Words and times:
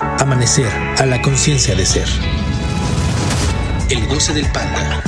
Amanecer 0.00 0.66
a 0.96 1.04
la 1.04 1.20
conciencia 1.20 1.74
de 1.74 1.84
ser. 1.84 2.06
El 3.90 4.08
goce 4.08 4.32
del 4.32 4.50
panda. 4.50 5.02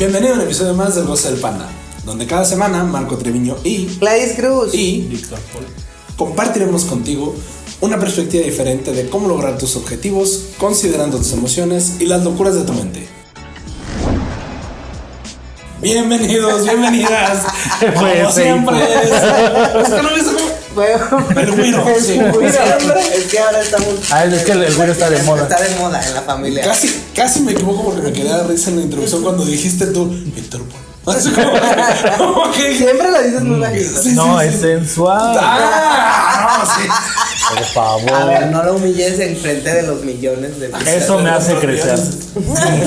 Bienvenido 0.00 0.34
a 0.34 0.36
un 0.38 0.42
episodio 0.42 0.74
más 0.74 0.96
del 0.96 1.04
Goce 1.04 1.30
del 1.30 1.40
Panda, 1.40 1.68
donde 2.04 2.26
cada 2.26 2.44
semana 2.44 2.82
Marco 2.82 3.16
Treviño 3.16 3.56
y, 3.62 3.86
Gladys 4.00 4.32
Cruz. 4.34 4.74
y 4.74 5.02
Víctor 5.02 5.38
Paul. 5.52 5.64
compartiremos 6.16 6.86
contigo 6.86 7.36
una 7.80 8.00
perspectiva 8.00 8.44
diferente 8.44 8.90
de 8.90 9.08
cómo 9.08 9.28
lograr 9.28 9.58
tus 9.58 9.76
objetivos, 9.76 10.46
considerando 10.58 11.18
tus 11.18 11.32
emociones 11.34 12.00
y 12.00 12.06
las 12.06 12.24
locuras 12.24 12.56
de 12.56 12.62
tu 12.62 12.72
mente. 12.72 13.06
Bienvenidos, 15.80 16.64
bienvenidas. 16.64 17.44
Como 17.94 18.32
siempre. 18.32 18.76
Es 18.82 19.88
que 19.90 20.02
no 20.02 20.10
me. 20.10 20.53
Bueno, 20.74 21.26
El 21.36 21.52
güiro, 21.52 21.88
es, 21.88 22.06
sí, 22.06 22.18
es 22.18 23.24
que 23.30 23.38
ahora 23.38 23.60
estamos. 23.60 23.88
Ah, 24.10 24.24
es 24.24 24.42
que 24.42 24.52
el, 24.52 24.64
el 24.64 24.74
güero 24.74 24.92
está 24.92 25.08
de 25.10 25.22
moda. 25.22 25.42
Está 25.42 25.62
de 25.62 25.74
moda 25.76 26.04
en 26.04 26.14
la 26.14 26.22
familia. 26.22 26.64
Casi, 26.64 27.02
casi 27.14 27.40
me 27.40 27.52
equivoco 27.52 27.84
porque 27.84 28.02
me 28.02 28.12
quedé 28.12 28.32
a 28.32 28.42
risa 28.42 28.70
en 28.70 28.76
la 28.76 28.82
introducción 28.82 29.22
cuando 29.22 29.44
dijiste 29.44 29.86
tú, 29.86 30.06
Víctor 30.06 30.62
Paul. 30.62 30.93
Como, 31.04 31.18
como 32.34 32.50
que- 32.52 32.76
Siempre 32.78 33.10
lo 33.10 33.22
dices 33.22 33.42
muy 33.42 33.60
bajito. 33.60 34.02
Sí, 34.02 34.12
No, 34.14 34.40
sí, 34.40 34.46
es 34.46 34.54
sí. 34.54 34.60
sensual. 34.60 35.36
Ah, 35.40 36.58
no, 36.58 36.64
sí. 36.66 36.88
Por 37.50 37.58
A 37.58 37.62
favor. 37.66 38.26
ver, 38.28 38.46
no 38.46 38.62
lo 38.62 38.76
humilles 38.76 39.18
en 39.20 39.36
frente 39.36 39.70
de 39.74 39.82
los 39.82 40.02
millones 40.02 40.58
de 40.58 40.68
personas. 40.70 40.94
Eso 40.94 41.18
me 41.18 41.28
hace 41.30 41.54
crecer. 41.58 41.98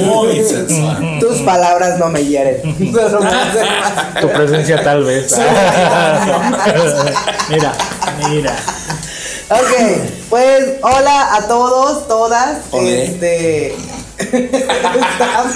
Muy 0.04 0.44
sensual. 0.44 1.20
Tus 1.20 1.38
palabras 1.40 2.00
no 2.00 2.08
me 2.10 2.26
hieren. 2.26 2.62
Tu 4.22 4.30
presencia 4.30 4.84
tal 4.84 5.04
vez. 5.04 5.32
mira, 7.50 7.74
mira. 8.30 8.56
Ok, 9.50 9.72
pues 10.30 10.66
hola 10.82 11.36
a 11.36 11.48
todos, 11.48 12.08
todas. 12.08 12.58
Olé. 12.72 13.06
Este. 13.06 13.76
estamos 14.20 15.56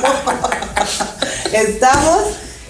estamos 1.52 2.22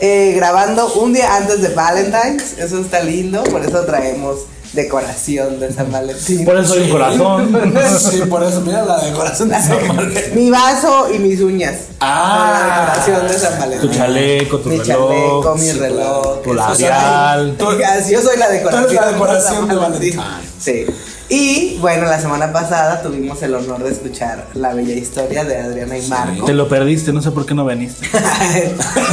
eh, 0.02 0.34
grabando 0.36 0.92
un 0.96 1.14
día 1.14 1.36
antes 1.38 1.62
de 1.62 1.70
Valentine's. 1.70 2.58
Eso 2.58 2.80
está 2.82 3.02
lindo, 3.02 3.44
por 3.44 3.64
eso 3.64 3.82
traemos 3.86 4.40
decoración 4.74 5.60
de 5.60 5.72
San 5.74 5.92
Valentín. 5.92 6.46
Por 6.46 6.58
eso 6.58 6.74
hay 6.76 6.84
un 6.84 6.90
corazón. 6.92 7.74
Sí, 8.00 8.22
por 8.30 8.42
eso, 8.44 8.62
mira 8.62 8.84
la 8.86 9.02
decoración 9.02 9.50
de 9.50 9.62
San 9.62 9.88
Valentín. 9.88 10.24
Mi 10.36 10.50
vaso 10.50 11.08
y 11.14 11.20
mis 11.20 11.42
uñas. 11.42 11.76
Ah. 12.00 12.54
La 12.54 12.82
decoración 12.82 13.28
de 13.28 13.38
San 13.40 13.54
Tu 13.56 13.60
Valentín. 13.60 13.92
chaleco, 13.92 14.60
tu 14.60 14.70
mi 14.70 14.78
reloj. 14.80 15.10
chaleco, 15.12 15.56
mi 15.56 15.66
sí, 15.66 15.72
reloj. 15.74 16.42
tu 16.42 16.50
soy. 16.50 16.56
labial. 16.56 17.56
Tú- 17.58 17.66
Yo 18.10 18.22
soy 18.22 18.38
la 18.38 18.50
decoración. 18.50 18.84
Tú 18.86 18.90
eres 18.92 19.02
la 19.06 19.12
decoración 19.12 19.68
de 19.68 19.74
San 19.76 19.82
Valentín. 19.84 20.20
Sí. 20.60 20.86
Y 21.34 21.78
bueno, 21.80 22.08
la 22.08 22.20
semana 22.20 22.52
pasada 22.52 23.02
tuvimos 23.02 23.42
el 23.42 23.56
honor 23.56 23.82
de 23.82 23.92
escuchar 23.92 24.48
la 24.54 24.74
bella 24.74 24.96
historia 24.96 25.46
de 25.46 25.56
Adriana 25.60 25.98
y 25.98 26.06
Marco. 26.08 26.46
Te 26.46 26.54
lo 26.54 26.68
perdiste, 26.68 27.14
no 27.14 27.22
sé 27.22 27.32
por 27.32 27.46
qué 27.46 27.54
no 27.54 27.64
veniste. 27.64 28.06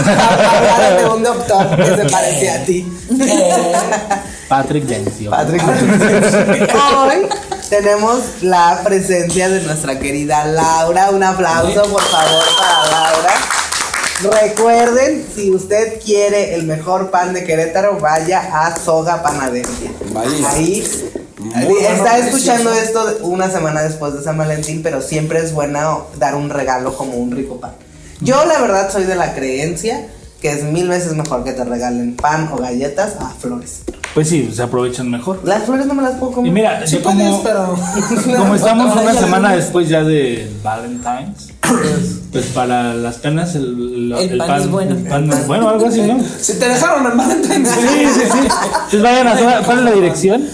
Hablaron 0.05 0.99
de 0.99 1.11
un 1.11 1.23
doctor 1.23 1.77
que 1.77 1.85
se 1.85 2.11
parecía 2.11 2.55
a 2.57 2.65
ti. 2.65 2.93
Patrick 4.49 4.83
Dencio. 4.87 5.31
Patrick. 5.31 5.63
Hoy 5.63 7.29
tenemos 7.71 8.19
la 8.43 8.81
presencia 8.83 9.49
de 9.49 9.63
nuestra 9.63 10.01
querida 10.01 10.45
Laura. 10.45 11.11
Un 11.11 11.23
aplauso, 11.23 11.83
por 11.85 12.03
favor, 12.03 12.45
para 12.59 12.91
Laura. 12.91 14.43
Recuerden, 14.43 15.25
si 15.33 15.53
usted 15.53 16.01
quiere 16.05 16.57
el 16.57 16.65
mejor 16.65 17.13
pan 17.13 17.33
de 17.33 17.45
Querétaro, 17.45 18.01
vaya 18.01 18.41
a 18.41 18.77
Soga 18.77 19.23
Panadería. 19.23 19.93
Ahí 20.49 20.85
está 21.81 22.19
escuchando 22.19 22.73
esto 22.73 23.19
una 23.23 23.51
semana 23.51 23.83
después 23.83 24.15
de 24.15 24.23
San 24.23 24.37
Valentín, 24.39 24.83
pero 24.83 25.01
siempre 25.01 25.41
es 25.41 25.53
bueno 25.53 26.07
dar 26.19 26.35
un 26.35 26.51
regalo 26.51 26.97
como 26.97 27.15
un 27.17 27.31
rico 27.31 27.61
pan. 27.61 27.73
Yo 28.21 28.45
la 28.45 28.61
verdad 28.61 28.91
soy 28.93 29.05
de 29.05 29.15
la 29.15 29.35
creencia 29.35 30.09
que 30.41 30.53
es 30.53 30.63
mil 30.63 30.89
veces 30.89 31.15
mejor 31.15 31.43
que 31.45 31.53
te 31.53 31.65
regalen 31.65 32.15
pan 32.15 32.49
o 32.53 32.59
galletas 32.59 33.17
a 33.21 33.31
flores. 33.31 33.83
Pues 34.15 34.29
sí, 34.29 34.51
se 34.53 34.63
aprovechan 34.63 35.11
mejor. 35.11 35.41
Las 35.45 35.65
flores 35.65 35.87
no 35.87 35.95
me 35.95 36.03
las 36.03 36.15
puedo 36.15 36.33
comer. 36.33 36.51
Y 36.51 36.55
mira, 36.55 36.87
Sí 36.87 36.97
yo 36.97 37.03
como, 37.03 37.41
puedes, 37.41 37.55
pero. 37.55 38.37
como 38.39 38.55
estamos 38.55 38.97
una 38.97 39.15
semana 39.15 39.55
después 39.55 39.89
ya 39.89 40.03
de 40.03 40.51
Valentine's, 40.63 41.53
pues, 41.61 42.21
pues 42.33 42.47
para 42.47 42.95
las 42.95 43.17
penas 43.17 43.55
el, 43.55 44.13
El 44.13 44.39
pan 44.39 44.61
es 44.61 44.71
bueno. 44.71 44.93
el 44.93 45.03
pan 45.05 45.33
es 45.33 45.47
bueno, 45.47 45.69
algo 45.69 45.87
así, 45.87 46.03
¿no? 46.03 46.19
Si 46.41 46.55
te 46.55 46.69
dejaron 46.69 47.11
en 47.11 47.19
Valentine's. 47.19 47.69
Sí, 47.69 48.07
sí, 48.15 48.21
sí. 48.33 48.39
Entonces 48.39 49.03
vayan 49.03 49.29
a 49.29 49.65
¿cuál 49.65 49.79
es 49.79 49.85
la 49.85 49.93
dirección? 49.93 50.49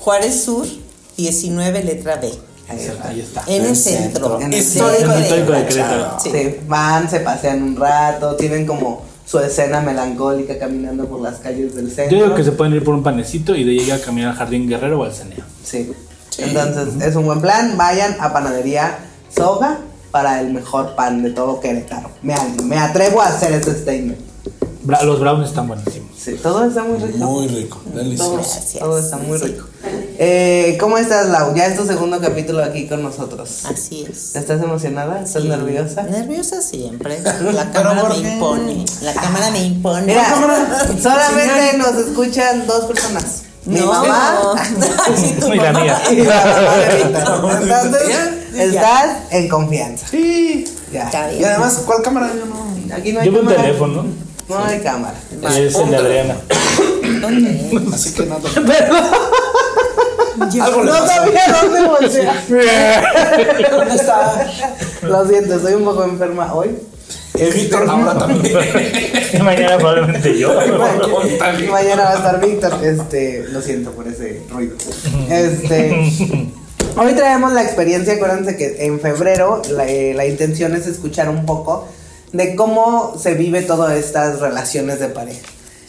Juárez 0.00 0.44
Sur, 0.44 0.66
19, 1.16 1.84
letra 1.84 2.16
B. 2.16 2.30
Ahí 2.68 2.78
está. 2.78 3.08
Ahí 3.08 3.20
está. 3.20 3.42
En 3.46 3.64
el 3.64 3.76
Centro. 3.76 4.38
centro. 4.38 4.40
En 4.40 4.52
el 4.52 4.58
Histórico 4.60 5.12
centro. 5.12 5.54
de 5.54 5.60
de 5.60 5.66
Querétaro. 5.66 6.16
Sí. 6.22 6.30
Sí, 6.32 6.56
van, 6.68 7.10
se 7.10 7.20
pasean 7.20 7.62
un 7.62 7.76
rato, 7.76 8.36
tienen 8.36 8.64
como 8.66 9.02
su 9.26 9.38
escena 9.40 9.80
melancólica 9.80 10.58
caminando 10.58 11.06
por 11.06 11.20
las 11.20 11.38
calles 11.38 11.74
del 11.74 11.90
centro. 11.90 12.16
Yo 12.16 12.24
digo 12.24 12.36
que 12.36 12.44
se 12.44 12.52
pueden 12.52 12.74
ir 12.74 12.84
por 12.84 12.94
un 12.94 13.02
panecito 13.02 13.54
y 13.54 13.64
de 13.64 13.72
ahí 13.82 13.90
a 13.90 14.00
caminar 14.00 14.30
al 14.32 14.36
Jardín 14.36 14.68
Guerrero 14.68 15.00
o 15.00 15.04
al 15.04 15.12
Ceneo. 15.12 15.44
Sí. 15.64 15.92
Entonces, 16.38 17.00
es 17.02 17.14
un 17.16 17.26
buen 17.26 17.40
plan. 17.40 17.76
Vayan 17.76 18.16
a 18.20 18.32
Panadería 18.32 18.98
Soga 19.36 19.78
para 20.10 20.40
el 20.40 20.52
mejor 20.52 20.94
pan 20.94 21.22
de 21.22 21.30
todo 21.30 21.60
Querétaro. 21.60 22.10
Me, 22.22 22.34
me 22.64 22.78
atrevo 22.78 23.20
a 23.20 23.26
hacer 23.26 23.52
ese 23.52 23.74
statement. 23.74 24.18
Bra- 24.84 25.02
los 25.02 25.20
brownies 25.20 25.50
están 25.50 25.68
buenísimos. 25.68 26.09
Sí, 26.22 26.34
todo 26.42 26.64
está 26.66 26.82
muy 26.84 26.98
rico. 26.98 27.18
Muy 27.18 27.48
rico, 27.48 27.80
todo, 27.84 27.98
delicioso. 28.02 28.78
Todo 28.78 28.98
está 28.98 29.16
muy 29.16 29.38
rico. 29.38 29.64
Eh, 30.18 30.76
¿Cómo 30.78 30.98
estás, 30.98 31.28
Lau? 31.30 31.54
Ya 31.54 31.64
es 31.66 31.76
tu 31.78 31.86
segundo 31.86 32.20
capítulo 32.20 32.62
aquí 32.62 32.86
con 32.86 33.02
nosotros. 33.02 33.64
Así 33.64 34.04
es. 34.10 34.36
¿Estás 34.36 34.60
emocionada? 34.62 35.22
¿Estás 35.22 35.42
Sí. 35.42 35.48
nerviosa? 35.48 36.02
Nerviosa 36.02 36.60
siempre. 36.60 37.20
La 37.52 37.70
cámara 37.72 38.02
¿por 38.02 38.16
me 38.16 38.22
qué? 38.22 38.34
impone. 38.34 38.84
La 39.00 39.14
cámara 39.14 39.50
me 39.50 39.64
impone. 39.64 40.02
Mira, 40.06 40.24
cámara? 40.28 40.86
solamente 41.02 41.78
nos 41.78 41.94
escuchan 41.94 42.66
dos 42.66 42.84
personas. 42.84 43.42
Mi 43.64 43.80
no. 43.80 43.86
mamá 43.86 44.54
Sí, 45.16 45.36
tu 45.40 45.52
Y 45.52 45.56
la 45.56 45.72
mía. 45.72 46.02
y 46.10 46.16
la 46.16 46.44
mamá 46.44 46.76
de 46.76 46.96
Víctor. 46.96 47.62
Entonces, 47.62 48.18
estás 48.58 49.16
en 49.30 49.48
confianza. 49.48 50.06
Sí. 50.10 50.66
Ya. 50.92 51.08
Y 51.32 51.42
además, 51.44 51.80
¿cuál 51.86 52.02
cámara? 52.02 52.30
Yo 52.38 52.44
no. 52.44 52.94
Aquí 52.94 53.12
no 53.12 53.20
hay 53.20 53.26
Yo 53.26 53.32
veo 53.32 53.42
un 53.42 53.48
teléfono. 53.48 54.04
No 54.50 54.64
hay 54.64 54.80
cámara. 54.80 55.14
Es 55.48 55.74
el 55.76 55.90
de 55.90 55.96
Adriana. 55.96 56.36
¿Dónde? 57.20 57.80
Así 57.94 58.12
que 58.14 58.26
nada. 58.26 58.40
Yo- 60.52 60.84
No 60.84 61.06
sabía 61.06 61.42
dónde 61.62 61.84
voltear. 61.86 62.34
¿Dónde 63.70 63.94
está? 63.94 64.50
Lo 65.02 65.28
siento, 65.28 65.54
estoy 65.54 65.74
un 65.74 65.84
poco 65.84 66.04
enferma 66.04 66.52
hoy. 66.54 66.70
Víctor 67.34 67.88
ahora 67.88 68.18
también. 68.18 68.54
Mañana 69.44 69.78
probablemente 69.78 70.38
yo. 70.38 70.52
Mañana 71.70 72.02
va 72.02 72.10
a 72.10 72.14
estar 72.16 72.40
Víctor. 72.44 72.84
Este, 72.84 73.44
lo 73.50 73.62
siento 73.62 73.92
por 73.92 74.06
ese 74.08 74.42
ruido. 74.50 74.76
Este. 75.30 76.12
Hoy 76.96 77.12
traemos 77.14 77.52
la 77.52 77.62
experiencia, 77.62 78.14
acuérdense 78.14 78.56
que 78.56 78.84
en 78.84 78.98
febrero 79.00 79.62
la, 79.70 79.86
eh, 79.86 80.12
la 80.12 80.26
intención 80.26 80.74
es 80.74 80.86
escuchar 80.88 81.28
un 81.30 81.46
poco 81.46 81.86
de 82.32 82.56
cómo 82.56 83.16
se 83.18 83.34
vive 83.34 83.62
todas 83.62 83.96
estas 83.96 84.40
relaciones 84.40 85.00
de 85.00 85.08
pareja. 85.08 85.46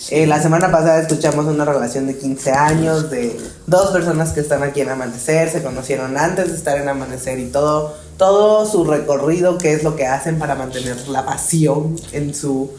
Eh, 0.10 0.26
la 0.26 0.42
semana 0.42 0.72
pasada 0.72 1.00
escuchamos 1.00 1.46
una 1.46 1.64
relación 1.64 2.08
de 2.08 2.18
15 2.18 2.52
años 2.52 3.12
de 3.12 3.40
dos 3.68 3.92
personas 3.92 4.32
que 4.32 4.40
están 4.40 4.64
aquí 4.64 4.82
en 4.82 4.90
Amanecer, 4.90 5.50
se 5.52 5.62
conocieron 5.62 6.18
antes 6.18 6.50
de 6.50 6.56
estar 6.56 6.78
en 6.80 6.90
Amanecer 6.90 7.38
y 7.38 7.46
todo, 7.46 7.96
todo 8.18 8.66
su 8.66 8.84
recorrido, 8.84 9.60
qué 9.60 9.74
es 9.74 9.84
lo 9.84 9.96
que 9.96 10.08
hacen 10.08 10.40
para 10.40 10.56
mantener 10.56 11.08
la 11.08 11.24
pasión 11.24 11.96
en 12.14 12.34
su, 12.34 12.72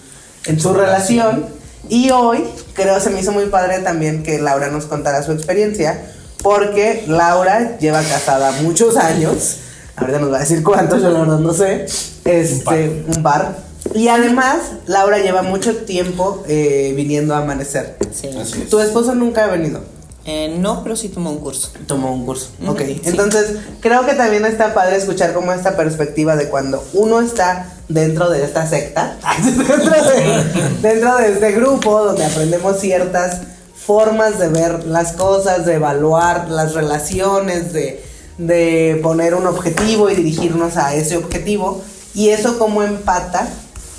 en 0.47 0.59
su 0.59 0.75
relación. 0.75 1.47
Y 1.89 2.11
hoy 2.11 2.45
creo 2.75 2.99
se 2.99 3.11
me 3.11 3.21
hizo 3.21 3.31
muy 3.31 3.47
padre 3.47 3.79
también 3.79 4.25
que 4.25 4.41
Laura 4.41 4.69
nos 4.69 4.87
contara 4.87 5.23
su 5.23 5.31
experiencia, 5.31 6.13
porque 6.43 7.05
Laura 7.07 7.79
lleva 7.79 8.03
casada 8.03 8.51
muchos 8.63 8.97
años. 8.97 9.59
Ahorita 9.97 10.19
nos 10.19 10.33
va 10.33 10.37
a 10.37 10.41
decir 10.41 10.63
cuántos, 10.63 11.03
yo 11.03 11.11
la 11.11 11.21
verdad 11.21 11.39
no 11.39 11.53
sé. 11.53 11.87
Este, 12.25 13.05
un 13.15 13.23
par. 13.23 13.57
Y 13.95 14.09
además, 14.09 14.73
Laura 14.87 15.19
lleva 15.19 15.43
mucho 15.43 15.77
tiempo 15.79 16.43
eh, 16.49 16.93
viniendo 16.97 17.35
a 17.35 17.39
amanecer. 17.39 17.97
Sí. 18.13 18.29
Así 18.29 18.63
es. 18.63 18.71
Tu 18.71 18.81
esposo 18.81 19.15
nunca 19.15 19.45
ha 19.45 19.49
venido. 19.49 19.81
Eh, 20.25 20.57
no, 20.57 20.83
pero 20.85 20.95
sí 20.95 21.09
tomó 21.09 21.31
un 21.31 21.39
curso. 21.41 21.71
Tomó 21.87 22.13
un 22.15 22.25
curso. 22.25 22.51
Ok. 22.67 22.81
sí. 22.81 23.01
Entonces, 23.05 23.57
creo 23.81 24.07
que 24.07 24.15
también 24.15 24.47
está 24.47 24.73
padre 24.73 24.97
escuchar 24.97 25.35
como 25.35 25.53
esta 25.53 25.77
perspectiva 25.77 26.37
de 26.37 26.49
cuando 26.49 26.83
uno 26.93 27.21
está 27.21 27.73
dentro 27.89 28.31
de 28.31 28.45
esta 28.45 28.67
secta, 28.67 29.19
dentro, 29.45 29.77
de, 29.77 30.45
dentro 30.81 31.17
de 31.17 31.33
este 31.33 31.53
grupo 31.53 32.05
donde 32.05 32.25
aprendemos 32.25 32.79
ciertas 32.79 33.41
formas 33.75 34.39
de 34.39 34.49
ver 34.49 34.85
las 34.85 35.13
cosas, 35.13 35.67
de 35.67 35.75
evaluar 35.75 36.49
las 36.49 36.75
relaciones, 36.75 37.73
de, 37.73 38.12
de 38.39 38.99
poner 39.03 39.35
un 39.35 39.47
objetivo 39.47 40.11
y 40.11 40.15
dirigirnos 40.15 40.77
a 40.77 40.95
ese 40.95 41.17
objetivo. 41.17 41.83
Y 42.15 42.29
eso 42.29 42.59
cómo 42.59 42.83
empata 42.83 43.49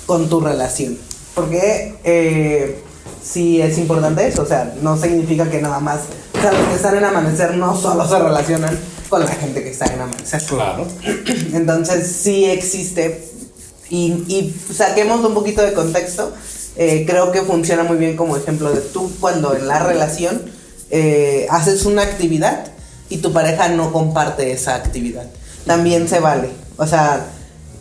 con 0.06 0.28
tu 0.28 0.40
relación. 0.40 0.98
Porque 1.34 1.96
eh, 2.04 2.80
sí 3.22 3.60
es 3.60 3.78
importante 3.78 4.26
eso, 4.26 4.42
o 4.42 4.46
sea, 4.46 4.74
no 4.82 4.96
significa 4.96 5.50
que 5.50 5.60
nada 5.60 5.80
más, 5.80 6.00
o 6.36 6.40
sea, 6.40 6.52
los 6.52 6.68
que 6.68 6.74
están 6.74 6.96
en 6.96 7.04
amanecer 7.04 7.56
no 7.56 7.76
solo 7.76 8.08
se 8.08 8.18
relacionan 8.18 8.78
con 9.08 9.24
la 9.24 9.32
gente 9.32 9.62
que 9.62 9.70
está 9.70 9.86
en 9.86 10.00
Amanecer. 10.00 10.42
Claro. 10.44 10.86
Entonces 11.52 12.06
sí 12.06 12.46
existe 12.46 13.28
y, 13.90 14.12
y 14.28 14.54
saquemos 14.72 15.24
un 15.24 15.34
poquito 15.34 15.62
de 15.62 15.72
contexto. 15.72 16.32
eh, 16.76 17.04
creo 17.06 17.30
que 17.30 17.42
funciona 17.42 17.84
muy 17.84 17.96
bien 17.96 18.16
como 18.16 18.36
ejemplo 18.36 18.72
de 18.72 18.80
tú 18.80 19.10
cuando 19.20 19.54
en 19.54 19.68
la 19.68 19.78
relación 19.80 20.42
eh, 20.90 21.46
haces 21.50 21.84
una 21.84 22.02
actividad 22.02 22.66
y 23.08 23.18
tu 23.18 23.32
pareja 23.32 23.68
no 23.68 23.92
comparte 23.92 24.52
esa 24.52 24.74
actividad. 24.74 25.24
También 25.66 26.08
se 26.08 26.20
vale. 26.20 26.50
O 26.76 26.86
sea, 26.86 27.26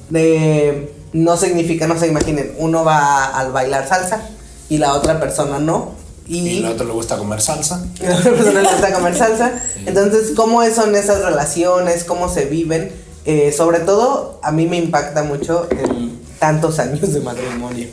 de- 0.09 0.93
no 1.13 1.37
significa, 1.37 1.87
no 1.87 1.97
se 1.99 2.07
imaginen, 2.07 2.53
uno 2.57 2.83
va 2.83 3.25
al 3.25 3.51
bailar 3.51 3.87
salsa 3.87 4.21
y 4.69 4.77
la 4.79 4.93
otra 4.93 5.19
persona 5.19 5.59
no. 5.59 5.91
Y 6.27 6.63
al 6.63 6.71
otro 6.71 6.87
le 6.87 6.93
gusta 6.93 7.17
comer 7.17 7.41
salsa. 7.41 7.85
y 8.01 8.05
la 8.05 8.15
otra 8.17 8.31
persona 8.31 8.61
le 8.61 8.69
gusta 8.69 8.93
comer 8.93 9.15
salsa. 9.15 9.51
Entonces, 9.85 10.31
¿cómo 10.35 10.63
son 10.71 10.95
esas 10.95 11.21
relaciones? 11.23 12.03
¿Cómo 12.03 12.29
se 12.33 12.45
viven? 12.45 12.91
Eh, 13.25 13.53
sobre 13.55 13.79
todo, 13.79 14.39
a 14.41 14.51
mí 14.51 14.65
me 14.67 14.77
impacta 14.77 15.23
mucho 15.23 15.67
el 15.69 16.11
tantos 16.39 16.79
años 16.79 17.13
de 17.13 17.21
matrimonio. 17.21 17.87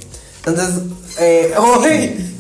Entonces, 0.47 0.83
eh, 1.19 1.55
hoy, 1.59 2.37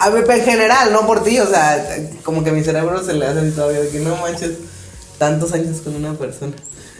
a 0.00 0.10
ver, 0.10 0.30
en 0.30 0.44
general, 0.44 0.92
no 0.92 1.06
por 1.06 1.22
ti, 1.22 1.38
o 1.38 1.46
sea, 1.46 1.86
como 2.22 2.42
que 2.42 2.52
mi 2.52 2.62
cerebro 2.64 3.02
se 3.04 3.12
le 3.14 3.26
hace 3.26 3.40
así 3.40 3.50
todavía 3.50 3.80
de 3.80 3.88
que 3.88 4.00
no 4.00 4.16
manches 4.16 4.52
tantos 5.18 5.52
años 5.52 5.80
con 5.82 5.94
una 5.94 6.14
persona. 6.14 6.54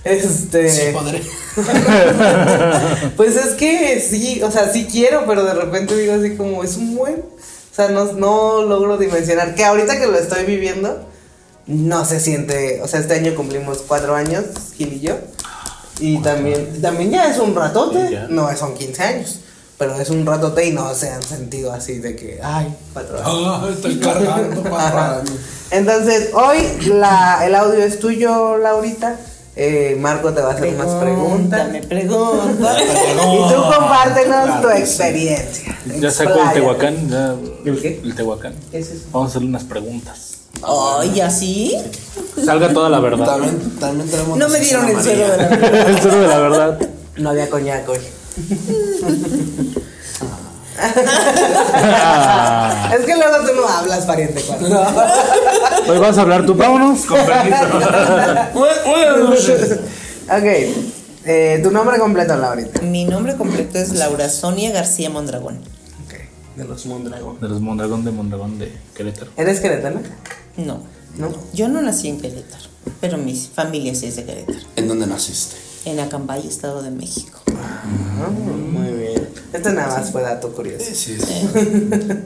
Este. 0.04 0.68
Sí, 0.68 0.92
podré. 0.92 1.22
Pues 3.16 3.36
es 3.36 3.54
que 3.54 4.00
sí, 4.00 4.42
o 4.42 4.50
sea, 4.50 4.72
sí 4.72 4.88
quiero, 4.90 5.24
pero 5.26 5.44
de 5.44 5.54
repente 5.54 5.96
digo 5.96 6.14
así 6.14 6.36
como, 6.36 6.64
es 6.64 6.76
un 6.76 6.96
buen. 6.96 7.16
O 7.20 7.74
sea, 7.74 7.88
no, 7.88 8.12
no 8.12 8.62
logro 8.62 8.98
dimensionar. 8.98 9.54
Que 9.54 9.64
ahorita 9.64 9.98
que 9.98 10.06
lo 10.06 10.18
estoy 10.18 10.44
viviendo, 10.44 11.06
no 11.66 12.04
se 12.04 12.20
siente. 12.20 12.80
O 12.82 12.88
sea, 12.88 13.00
este 13.00 13.14
año 13.14 13.34
cumplimos 13.34 13.84
cuatro 13.86 14.14
años, 14.14 14.44
Gil 14.76 14.92
y 14.94 15.00
yo. 15.00 15.16
Y 16.00 16.18
también, 16.18 16.82
también 16.82 17.10
ya 17.12 17.30
es 17.30 17.38
un 17.38 17.54
ratote. 17.54 18.26
No 18.28 18.54
son 18.56 18.74
15 18.74 19.02
años. 19.02 19.40
Pero 19.82 19.98
es 19.98 20.10
un 20.10 20.24
ratote 20.24 20.64
y 20.68 20.70
no 20.70 20.94
se 20.94 21.10
han 21.10 21.24
sentido 21.24 21.72
así 21.72 21.98
de 21.98 22.14
que, 22.14 22.38
ay, 22.40 22.72
cuatro 22.92 23.16
años. 23.18 23.48
Ah, 23.48 23.68
estoy 23.68 23.98
cargando 23.98 24.76
años. 24.76 25.32
Entonces, 25.72 26.30
hoy 26.34 26.58
la, 26.86 27.44
el 27.44 27.52
audio 27.56 27.82
es 27.82 27.98
tuyo, 27.98 28.58
Laurita. 28.58 29.18
Eh, 29.56 29.96
Marco 29.98 30.32
te 30.32 30.40
va 30.40 30.50
a 30.50 30.54
hacer 30.54 30.72
más 30.76 30.86
preguntas. 31.02 31.68
Me 31.72 31.82
pregunta. 31.82 32.76
Y 32.80 33.52
tú 33.52 33.60
compártenos 33.76 34.62
tu 34.62 34.68
experiencia. 34.68 35.76
Ya 35.98 36.12
sacó 36.12 36.40
el. 36.44 36.52
Tehuacán. 36.52 37.08
Ya, 37.08 37.34
¿El 37.64 37.82
qué? 37.82 38.00
El 38.04 38.14
Tehuacán. 38.14 38.54
¿Qué 38.70 38.78
es 38.78 38.88
eso? 38.88 39.06
Vamos 39.10 39.26
a 39.26 39.30
hacerle 39.30 39.48
unas 39.48 39.64
preguntas. 39.64 40.42
Ay, 40.62 41.20
¿así? 41.22 41.76
Salga 42.44 42.72
toda 42.72 42.88
la 42.88 43.00
verdad. 43.00 43.26
También, 43.26 43.80
también 43.80 44.08
tenemos. 44.08 44.38
No 44.38 44.48
me 44.48 44.60
dieron 44.60 44.88
el 44.88 45.02
suelo 45.02 45.28
de 45.28 45.36
la 45.38 45.48
el 45.88 46.00
suelo 46.00 46.20
de 46.20 46.28
la 46.28 46.38
verdad. 46.38 46.78
No 47.16 47.30
había 47.30 47.50
coñac 47.50 47.88
hoy. 47.88 47.98
Ah, 51.84 52.92
Es 52.98 53.04
que 53.04 53.14
luego 53.14 53.36
tú 53.46 53.54
no 53.60 53.68
hablas, 53.68 54.04
pariente. 54.04 54.40
cuando- 54.42 54.68
Hoy 55.88 55.98
vas 55.98 56.18
a 56.18 56.22
hablar 56.22 56.46
tú. 56.46 56.54
Vámonos. 56.54 57.04
Con 57.04 57.18
permiso. 57.24 57.64
ok. 60.28 60.44
Eh, 61.24 61.60
tu 61.62 61.70
nombre 61.70 61.98
completo, 61.98 62.36
Laurita. 62.36 62.80
Mi 62.82 63.04
nombre 63.04 63.36
completo 63.36 63.78
es 63.78 63.92
Laura 63.94 64.28
Sonia 64.28 64.72
García 64.72 65.08
Mondragón. 65.10 65.58
Ok. 66.06 66.14
De 66.56 66.64
los 66.64 66.84
Mondragón. 66.86 67.38
De 67.40 67.48
los 67.48 67.60
Mondragón 67.60 68.04
de 68.04 68.10
Mondragón 68.10 68.58
de 68.58 68.72
Querétaro. 68.94 69.30
¿Eres 69.36 69.60
queretana? 69.60 70.00
No, 70.56 70.82
No. 71.16 71.28
yo 71.52 71.68
no 71.68 71.80
nací 71.80 72.08
en 72.08 72.20
Querétaro, 72.20 72.64
pero 73.00 73.18
mi 73.18 73.34
familia 73.36 73.94
sí 73.94 74.06
es 74.06 74.16
de 74.16 74.24
Querétaro. 74.24 74.58
¿En 74.76 74.88
dónde 74.88 75.06
naciste? 75.06 75.56
En 75.84 75.98
Acambay, 76.00 76.46
Estado 76.46 76.82
de 76.82 76.90
México. 76.90 77.40
Ah, 77.56 78.28
muy 78.28 78.90
bien. 78.92 79.28
Esto 79.52 79.70
nada 79.72 79.98
más 79.98 80.10
fue 80.12 80.22
dato 80.22 80.52
curioso. 80.52 80.84
Sí, 80.86 80.94
sí. 81.18 81.48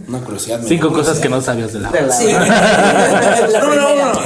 Una 0.09 0.21
curiosidad. 0.21 0.61
me 0.61 0.69
Cinco 0.69 0.89
dio 0.89 0.97
cosas 0.99 1.19
que 1.19 1.29
no 1.29 1.41
sabías 1.41 1.73
de 1.73 1.81
la 1.81 1.91
De 1.91 2.03
la- 2.03 2.17
Sí. 2.17 2.27
La 3.53 3.61
No, 3.61 3.75
no, 3.75 4.13
no. 4.13 4.21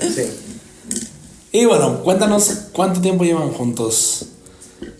Sí. 0.00 0.22
Y 1.52 1.64
bueno, 1.64 2.02
cuéntanos 2.02 2.50
cuánto 2.72 3.00
tiempo 3.00 3.24
llevan 3.24 3.50
juntos 3.52 4.26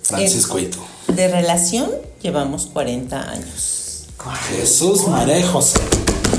Francisco 0.03 0.59
y 0.59 0.67
tú. 0.67 0.79
De 1.13 1.29
relación 1.29 1.91
llevamos 2.23 2.67
40 2.73 3.31
años. 3.31 4.07
Jesús, 4.49 5.07
María 5.07 5.47
José. 5.47 5.79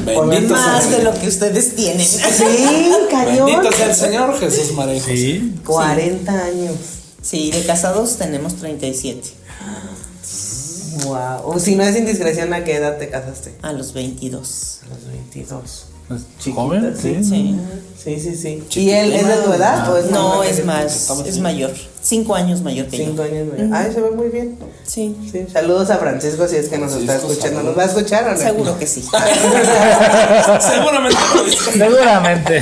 Bendito 0.07 0.55
sea 0.55 0.67
Más 0.67 0.85
el 0.85 0.91
de 0.91 1.03
lo 1.03 1.13
que 1.13 1.27
ustedes 1.27 1.75
tienen. 1.75 2.05
Sí, 2.05 2.91
cañón. 3.11 3.45
Bendito 3.45 3.71
sea 3.75 3.89
el 3.89 3.95
Señor, 3.95 4.39
Jesús, 4.39 4.73
María. 4.73 5.01
Sí. 5.01 5.55
40 5.65 6.31
años. 6.31 6.75
Sí, 7.21 7.51
de 7.51 7.63
casados 7.65 8.17
tenemos 8.17 8.55
37. 8.55 9.21
Wow. 11.03 11.41
O 11.43 11.59
si 11.59 11.75
no 11.75 11.83
es 11.83 11.95
indiscreción, 11.95 12.53
¿a 12.53 12.63
qué 12.63 12.75
edad 12.75 12.97
te 12.97 13.09
casaste? 13.09 13.55
A 13.61 13.73
los 13.73 13.93
22. 13.93 14.79
A 14.83 14.93
los 14.93 15.05
22. 15.07 15.85
¿Es 16.09 16.53
¿Joven? 16.53 16.95
Sí. 16.99 17.17
Sí. 17.23 17.55
Sí, 18.01 18.19
sí, 18.21 18.35
sí. 18.37 18.63
¿Y 18.79 18.91
él 18.91 19.11
es 19.11 19.27
de 19.27 19.35
tu 19.37 19.51
edad 19.51 19.91
o 19.91 19.97
es 19.97 20.09
No, 20.11 20.41
es 20.41 20.63
más, 20.63 21.09
es 21.25 21.39
mayor. 21.39 21.71
Cinco 22.01 22.35
años 22.35 22.61
mayor 22.61 22.87
que 22.87 22.95
Cinco 22.97 23.17
yo. 23.17 23.23
años 23.23 23.47
mayor. 23.51 23.67
Ay, 23.73 23.91
se 23.93 23.99
ve 23.99 24.11
muy 24.11 24.29
bien. 24.29 24.57
Sí, 24.85 25.13
Sí. 25.29 25.45
Saludos 25.51 25.89
a 25.89 25.97
Francisco 25.97 26.47
si 26.47 26.55
es 26.55 26.69
que 26.69 26.77
nos 26.77 26.93
está 26.93 27.17
escuchando. 27.17 27.63
¿Nos 27.63 27.77
va 27.77 27.83
a 27.83 27.87
escuchar 27.87 28.25
o 28.29 28.31
no? 28.31 28.37
seguro 28.37 28.79
que 28.79 28.87
sí. 28.87 29.01
Seguramente. 30.61 31.17
Seguramente. 31.73 32.57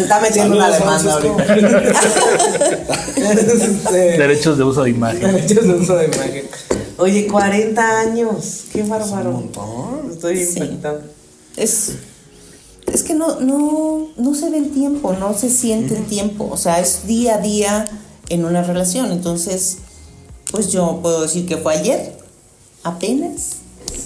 Está 0.00 0.20
metiendo 0.20 0.56
una 0.56 0.70
demanda 0.70 1.12
ahorita. 1.12 1.54
Derechos 3.92 4.56
de 4.58 4.64
uso 4.64 4.84
de 4.84 4.90
imagen. 4.90 5.20
derechos 5.20 5.66
de 5.66 5.74
uso 5.74 5.96
de 5.96 6.06
imagen. 6.06 6.44
Oye, 6.96 7.26
40 7.26 8.00
años. 8.00 8.64
Qué 8.72 8.82
bárbaro. 8.84 9.30
Un 9.30 9.34
montón. 9.34 10.10
Estoy 10.12 10.46
Sí. 10.46 10.60
impactado. 10.60 11.00
Es, 11.56 11.92
es 12.92 13.02
que 13.02 13.14
no, 13.14 13.40
no, 13.40 14.08
no 14.16 14.34
se 14.34 14.50
ve 14.50 14.58
el 14.58 14.70
tiempo, 14.70 15.12
no 15.14 15.36
se 15.36 15.50
siente 15.50 15.96
el 15.96 16.04
tiempo. 16.06 16.48
O 16.50 16.56
sea, 16.56 16.78
es 16.80 17.06
día 17.06 17.36
a 17.36 17.38
día 17.38 17.88
en 18.28 18.44
una 18.44 18.62
relación. 18.62 19.10
Entonces, 19.12 19.78
pues 20.50 20.70
yo 20.72 21.00
puedo 21.02 21.22
decir 21.22 21.46
que 21.46 21.56
fue 21.56 21.74
ayer, 21.76 22.16
apenas. 22.82 23.56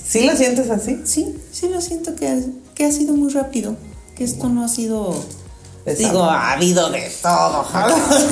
¿Sí 0.06 0.24
lo 0.26 0.36
sientes 0.36 0.70
así? 0.70 1.00
Sí, 1.04 1.34
sí 1.52 1.68
lo 1.68 1.80
siento 1.80 2.14
que, 2.14 2.28
ha- 2.28 2.40
que 2.74 2.84
ha 2.84 2.92
sido 2.92 3.14
muy 3.14 3.32
rápido. 3.32 3.76
Que 4.14 4.24
esto 4.24 4.48
no 4.48 4.64
ha 4.64 4.68
sido. 4.68 5.14
Pesado. 5.84 6.08
Digo, 6.08 6.24
ha 6.24 6.52
habido 6.52 6.90
de 6.90 7.10
todo. 7.22 7.64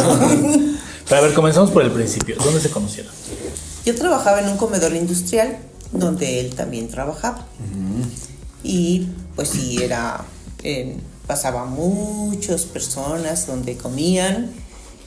Pero 1.09 1.21
a 1.21 1.21
ver, 1.25 1.35
comenzamos 1.35 1.71
por 1.71 1.83
el 1.83 1.91
principio. 1.91 2.37
¿Dónde 2.43 2.61
se 2.61 2.71
conocieron? 2.71 3.13
Yo 3.85 3.95
trabajaba 3.95 4.41
en 4.41 4.49
un 4.49 4.57
comedor 4.57 4.95
industrial 4.95 5.59
donde 5.93 6.41
él 6.41 6.55
también 6.55 6.89
trabajaba. 6.89 7.47
Y 8.63 9.07
pues 9.37 9.49
sí, 9.51 9.83
era. 9.83 10.25
Eh, 10.65 10.97
pasaba 11.27 11.67
muchas 11.67 12.63
personas 12.63 13.47
donde 13.47 13.77
comían. 13.77 14.53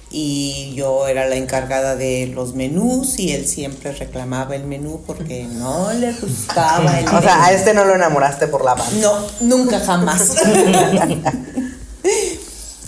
Y 0.10 0.74
yo 0.74 1.06
era 1.08 1.28
la 1.28 1.36
encargada 1.36 1.98
de 1.98 2.28
los 2.28 2.56
menús 2.56 3.20
y 3.20 3.34
él 3.34 3.46
siempre 3.46 3.92
reclamaba 3.92 4.56
el 4.56 4.64
menú 4.64 5.02
porque 5.06 5.44
no 5.44 5.92
le 5.92 6.14
gustaba 6.14 6.98
el 6.98 7.08
O 7.14 7.22
sea, 7.22 7.44
a 7.44 7.52
este 7.52 7.74
no 7.74 7.84
lo 7.84 7.94
enamoraste 7.96 8.48
por 8.48 8.64
la 8.64 8.76
banda. 8.76 8.96
No, 9.02 9.18
nunca 9.42 9.82
jamás. 9.82 10.34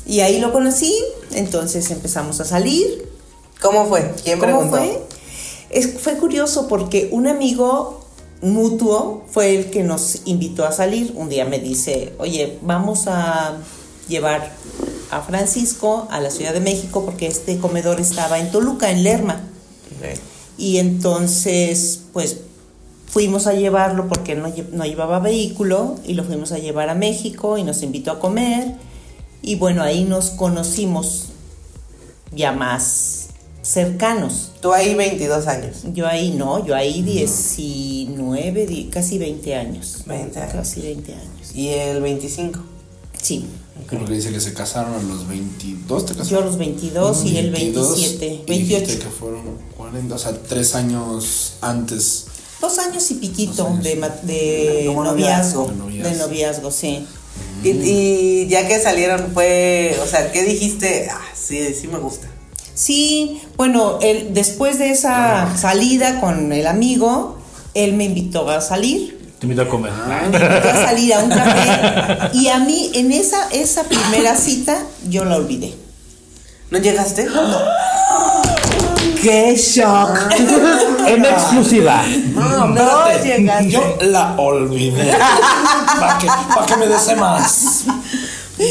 y 0.06 0.22
ahí 0.22 0.40
lo 0.40 0.54
conocí, 0.54 0.96
entonces 1.34 1.92
empezamos 1.92 2.40
a 2.40 2.46
salir. 2.46 3.10
¿Cómo 3.62 3.86
fue? 3.88 4.14
¿Quién 4.24 4.40
¿Cómo 4.40 4.54
preguntó? 4.54 4.78
fue? 4.78 5.04
Es, 5.72 6.00
fue 6.00 6.14
curioso 6.14 6.70
porque 6.70 7.10
un 7.12 7.28
amigo 7.28 7.99
mutuo 8.42 9.26
fue 9.30 9.56
el 9.56 9.70
que 9.70 9.84
nos 9.84 10.22
invitó 10.26 10.66
a 10.66 10.72
salir. 10.72 11.14
Un 11.16 11.30
día 11.30 11.46
me 11.46 11.60
dice, 11.60 12.14
oye, 12.18 12.58
vamos 12.62 13.08
a 13.08 13.58
llevar 14.08 14.52
a 15.12 15.22
Francisco 15.22 16.08
a 16.12 16.20
la 16.20 16.30
Ciudad 16.30 16.54
de 16.54 16.60
México 16.62 17.04
porque 17.06 17.28
este 17.28 17.58
comedor 17.58 18.00
estaba 18.00 18.40
en 18.40 18.52
Toluca, 18.52 18.92
en 18.92 19.04
Lerma. 19.04 19.42
Y 20.58 20.78
entonces, 20.78 22.02
pues 22.14 22.38
fuimos 23.08 23.48
a 23.48 23.54
llevarlo 23.54 24.08
porque 24.08 24.36
no, 24.36 24.52
no 24.72 24.86
llevaba 24.86 25.20
vehículo 25.20 25.96
y 26.06 26.14
lo 26.14 26.24
fuimos 26.24 26.52
a 26.52 26.60
llevar 26.60 26.90
a 26.90 26.96
México 26.96 27.58
y 27.58 27.64
nos 27.64 27.82
invitó 27.82 28.12
a 28.12 28.20
comer. 28.20 28.76
Y 29.42 29.56
bueno, 29.56 29.84
ahí 29.84 30.04
nos 30.04 30.32
conocimos 30.32 31.30
ya 32.32 32.52
más 32.52 33.19
cercanos. 33.74 34.52
Tú 34.62 34.74
ahí 34.74 34.96
22 34.96 35.48
años. 35.48 35.78
Yo 35.94 36.08
ahí 36.08 36.32
no, 36.32 36.66
yo 36.66 36.76
ahí 36.76 37.02
19, 37.04 38.66
di- 38.66 38.86
casi 38.92 39.18
20 39.18 39.56
años. 39.56 40.04
20 40.06 40.40
años. 40.40 40.54
Casi 40.54 40.82
20 40.82 41.14
años. 41.14 41.56
Y 41.56 41.70
el 41.70 42.02
25. 42.02 42.60
Sí, 43.22 43.46
Creo 43.88 44.06
que 44.06 44.14
dice 44.14 44.32
que 44.32 44.40
se 44.42 44.54
casaron 44.54 44.94
a 44.94 45.02
los 45.02 45.28
22, 45.28 46.06
¿te 46.06 46.12
casaste? 46.14 46.34
yo 46.34 46.42
a 46.42 46.46
los 46.46 46.58
22 46.58 47.26
y 47.26 47.38
él 47.38 47.50
22, 47.52 47.88
27, 47.92 48.26
y 48.26 48.30
dijiste 48.60 48.76
28. 48.86 49.00
que 49.00 49.10
fueron 49.10 49.42
40, 49.78 50.16
o 50.16 50.20
sea, 50.20 50.34
tres 50.38 50.76
años 50.76 51.54
antes. 51.62 52.26
Dos 52.62 52.78
años 52.78 53.10
y 53.10 53.16
piquito 53.16 53.66
años. 53.68 53.84
de, 53.84 53.96
de 54.24 54.84
Como 54.88 55.06
noviazgo. 55.06 55.72
noviazgo. 55.72 56.10
De 56.10 56.16
noviazgo, 56.18 56.72
sí. 56.72 57.06
Y, 57.64 57.70
y 57.70 58.48
ya 58.48 58.68
que 58.68 58.80
salieron 58.80 59.32
fue, 59.34 59.98
o 60.04 60.06
sea, 60.06 60.30
¿qué 60.32 60.44
dijiste? 60.44 61.08
Ah, 61.10 61.22
sí, 61.34 61.74
sí 61.74 61.88
me 61.88 62.00
gusta. 62.00 62.28
Sí, 62.80 63.42
bueno, 63.58 64.00
él, 64.02 64.30
después 64.32 64.80
de 64.80 64.92
esa 64.92 65.58
salida 65.58 66.22
con 66.22 66.54
el 66.54 66.66
amigo, 66.66 67.38
él 67.74 67.92
me 67.92 68.06
invitó 68.06 68.50
a 68.50 68.62
salir. 68.62 69.34
Te 69.38 69.48
invito 69.48 69.64
a 69.64 69.68
comer. 69.68 69.92
Me 70.08 70.38
invitó 70.38 70.70
a 70.70 70.86
salir 70.86 71.14
a 71.14 71.20
un 71.20 71.30
café. 71.30 72.30
Y 72.38 72.48
a 72.48 72.60
mí, 72.60 72.90
en 72.94 73.12
esa, 73.12 73.50
esa 73.52 73.84
primera 73.84 74.34
cita, 74.38 74.78
yo 75.10 75.26
la 75.26 75.36
olvidé. 75.36 75.76
¿No 76.72 76.78
llegaste? 76.78 77.28
¡Qué 79.22 79.56
shock! 79.58 80.18
En 81.06 81.26
exclusiva. 81.26 82.04
No, 82.34 82.68
No 82.68 83.10
llegaste. 83.22 83.72
Yo 83.72 83.98
la 84.04 84.36
olvidé. 84.38 85.12
Para 86.00 86.18
que, 86.18 86.28
pa' 86.28 86.66
que 86.66 86.78
me 86.78 86.88
dese 86.88 87.18
más. 87.18 87.84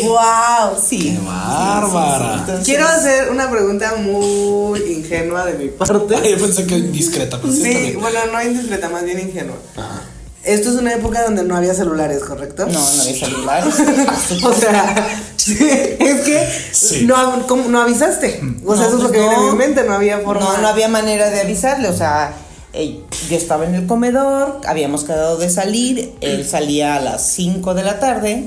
¡Wow! 0.06 0.78
Sí. 0.86 0.98
Qué 0.98 1.18
bárbara. 1.26 2.34
Entonces- 2.40 2.64
Quiero 2.64 2.86
hacer 2.86 3.30
una 3.30 3.50
pregunta 3.50 3.94
muy 3.96 4.80
ingenua 4.92 5.44
de 5.46 5.54
mi 5.54 5.68
parte. 5.68 6.16
Ay, 6.16 6.32
yo 6.32 6.38
pensé 6.38 6.66
que 6.66 6.76
indiscreta, 6.78 7.38
pero 7.40 7.52
sí, 7.52 7.96
bueno, 8.00 8.18
no 8.32 8.42
indiscreta, 8.42 8.88
más 8.88 9.04
bien 9.04 9.20
ingenua. 9.20 9.56
Ajá. 9.76 10.02
Esto 10.44 10.70
es 10.70 10.76
una 10.76 10.94
época 10.94 11.22
donde 11.24 11.42
no 11.42 11.56
había 11.56 11.74
celulares, 11.74 12.20
¿correcto? 12.22 12.64
No, 12.66 12.72
no 12.72 13.02
había 13.02 13.26
celulares. 13.26 13.74
o 14.44 14.52
sea, 14.54 15.08
es 15.36 16.20
que 16.22 16.48
Sí. 16.72 17.04
no, 17.06 17.46
¿cómo- 17.46 17.68
no 17.68 17.82
avisaste. 17.82 18.40
O 18.64 18.74
sea, 18.74 18.84
No, 18.84 18.88
eso 18.88 18.96
es 18.96 19.02
lo 19.02 19.08
pues 19.08 19.12
que 19.12 19.18
viene 19.18 19.34
a 19.34 19.38
no. 19.38 19.52
mi 19.52 19.58
mente, 19.58 19.84
no 19.84 19.94
había 19.94 20.20
forma. 20.20 20.40
No, 20.40 20.58
no 20.58 20.68
había 20.68 20.88
manera 20.88 21.28
de 21.30 21.40
avisarle, 21.40 21.88
o 21.88 21.96
sea, 21.96 22.32
eh, 22.72 23.00
yo 23.28 23.36
estaba 23.36 23.66
en 23.66 23.74
el 23.74 23.86
comedor, 23.86 24.60
habíamos 24.66 25.04
quedado 25.04 25.36
de 25.36 25.50
salir, 25.50 26.14
él 26.20 26.48
salía 26.48 26.94
a 26.96 27.00
las 27.00 27.26
5 27.30 27.74
de 27.74 27.82
la 27.82 27.98
tarde, 27.98 28.44